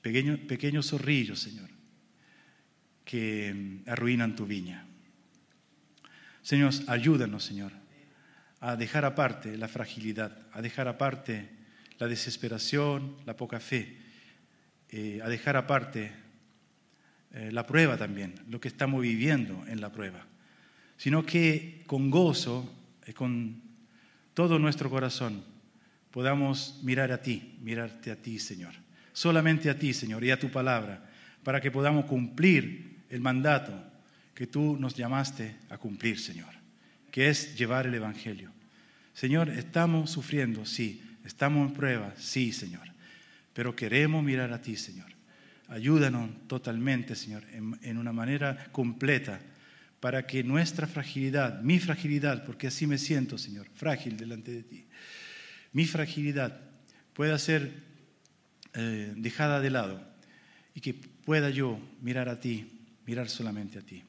pequeños, 0.00 0.40
pequeños 0.40 0.88
zorrillos, 0.88 1.38
Señor, 1.38 1.70
que 3.04 3.80
arruinan 3.86 4.34
tu 4.34 4.44
viña. 4.44 4.84
Señor, 6.42 6.72
ayúdanos, 6.88 7.44
Señor, 7.44 7.81
a 8.62 8.76
dejar 8.76 9.04
aparte 9.04 9.58
la 9.58 9.66
fragilidad, 9.66 10.38
a 10.52 10.62
dejar 10.62 10.86
aparte 10.86 11.48
la 11.98 12.06
desesperación, 12.06 13.16
la 13.26 13.36
poca 13.36 13.58
fe, 13.58 13.98
eh, 14.88 15.20
a 15.20 15.28
dejar 15.28 15.56
aparte 15.56 16.12
eh, 17.32 17.50
la 17.50 17.66
prueba 17.66 17.96
también, 17.96 18.36
lo 18.48 18.60
que 18.60 18.68
estamos 18.68 19.02
viviendo 19.02 19.66
en 19.66 19.80
la 19.80 19.90
prueba, 19.90 20.24
sino 20.96 21.26
que 21.26 21.82
con 21.88 22.08
gozo, 22.08 22.72
y 23.04 23.12
con 23.12 23.60
todo 24.32 24.60
nuestro 24.60 24.88
corazón, 24.88 25.42
podamos 26.12 26.78
mirar 26.84 27.10
a 27.10 27.20
ti, 27.20 27.58
mirarte 27.62 28.12
a 28.12 28.16
ti, 28.16 28.38
Señor, 28.38 28.74
solamente 29.12 29.70
a 29.70 29.78
ti, 29.78 29.92
Señor, 29.92 30.22
y 30.22 30.30
a 30.30 30.38
tu 30.38 30.52
palabra, 30.52 31.10
para 31.42 31.60
que 31.60 31.72
podamos 31.72 32.04
cumplir 32.04 33.02
el 33.10 33.20
mandato 33.20 33.74
que 34.36 34.46
tú 34.46 34.76
nos 34.78 34.94
llamaste 34.94 35.56
a 35.68 35.78
cumplir, 35.78 36.20
Señor 36.20 36.61
que 37.12 37.28
es 37.28 37.56
llevar 37.56 37.86
el 37.86 37.94
Evangelio. 37.94 38.50
Señor, 39.14 39.50
estamos 39.50 40.10
sufriendo, 40.10 40.64
sí. 40.64 41.00
Estamos 41.24 41.68
en 41.68 41.74
prueba, 41.74 42.14
sí, 42.16 42.52
Señor. 42.52 42.88
Pero 43.52 43.76
queremos 43.76 44.24
mirar 44.24 44.52
a 44.52 44.60
ti, 44.60 44.76
Señor. 44.76 45.12
Ayúdanos 45.68 46.30
totalmente, 46.48 47.14
Señor, 47.14 47.44
en, 47.52 47.96
una 47.96 48.12
manera 48.12 48.66
completa, 48.72 49.40
para 50.00 50.26
que 50.26 50.42
nuestra 50.42 50.86
fragilidad, 50.86 51.62
mi 51.62 51.78
fragilidad, 51.78 52.44
porque 52.44 52.66
así 52.66 52.86
me 52.86 52.98
siento, 52.98 53.38
Señor, 53.38 53.68
frágil 53.74 54.16
delante 54.16 54.50
de 54.50 54.62
ti, 54.64 54.84
mi 55.72 55.86
fragilidad 55.86 56.60
pueda 57.12 57.38
ser 57.38 57.72
eh, 58.74 59.12
dejada 59.16 59.60
de 59.60 59.70
lado 59.70 60.02
y 60.74 60.80
que 60.80 60.94
pueda 60.94 61.50
yo 61.50 61.78
mirar 62.00 62.28
a 62.28 62.40
ti, 62.40 62.66
mirar 63.06 63.28
solamente 63.28 63.78
a 63.78 63.82
ti. 63.82 64.02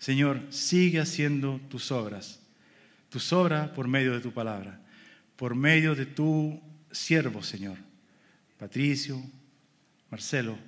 Señor, 0.00 0.40
sigue 0.48 0.98
haciendo 0.98 1.60
tus 1.68 1.92
obras, 1.92 2.40
tus 3.10 3.34
obras 3.34 3.68
por 3.68 3.86
medio 3.86 4.14
de 4.14 4.20
tu 4.20 4.32
palabra, 4.32 4.80
por 5.36 5.54
medio 5.54 5.94
de 5.94 6.06
tu 6.06 6.58
siervo, 6.90 7.42
Señor, 7.42 7.76
Patricio, 8.58 9.22
Marcelo, 10.10 10.58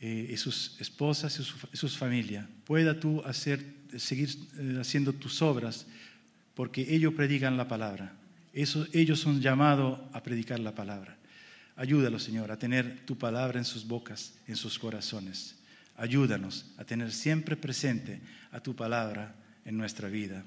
eh, 0.00 0.30
y 0.32 0.36
sus 0.38 0.80
esposas 0.80 1.38
y, 1.38 1.76
sus 1.76 1.98
familias. 1.98 2.46
Pueda 2.64 2.98
tú 2.98 3.22
hacer, 3.26 3.62
seguir 3.98 4.30
eh, 4.58 4.78
haciendo 4.80 5.12
tus 5.12 5.42
obras, 5.42 5.86
porque 6.54 6.94
ellos 6.94 7.12
predican 7.12 7.58
la 7.58 7.68
palabra. 7.68 8.16
ellos 8.54 9.20
son 9.20 9.42
llamados 9.42 10.00
a 10.14 10.22
predicar 10.22 10.60
la 10.60 10.74
palabra. 10.74 11.18
Ayúdalo, 11.76 12.18
Señor, 12.18 12.50
a 12.50 12.58
tener 12.58 13.04
tu 13.04 13.18
palabra 13.18 13.58
en 13.58 13.66
sus 13.66 13.86
bocas, 13.86 14.32
en 14.46 14.56
sus 14.56 14.78
corazones. 14.78 15.53
Ayúdanos 15.96 16.74
a 16.76 16.84
tener 16.84 17.12
siempre 17.12 17.56
presente 17.56 18.20
a 18.50 18.60
tu 18.60 18.74
palabra 18.74 19.34
en 19.64 19.76
nuestra 19.76 20.08
vida. 20.08 20.44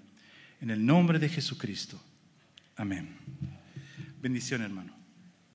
En 0.59 0.69
el 0.69 0.85
nombre 0.85 1.19
de 1.19 1.29
Jesucristo. 1.29 2.01
Amén. 2.75 3.15
Bendición, 4.21 4.61
hermano. 4.61 4.96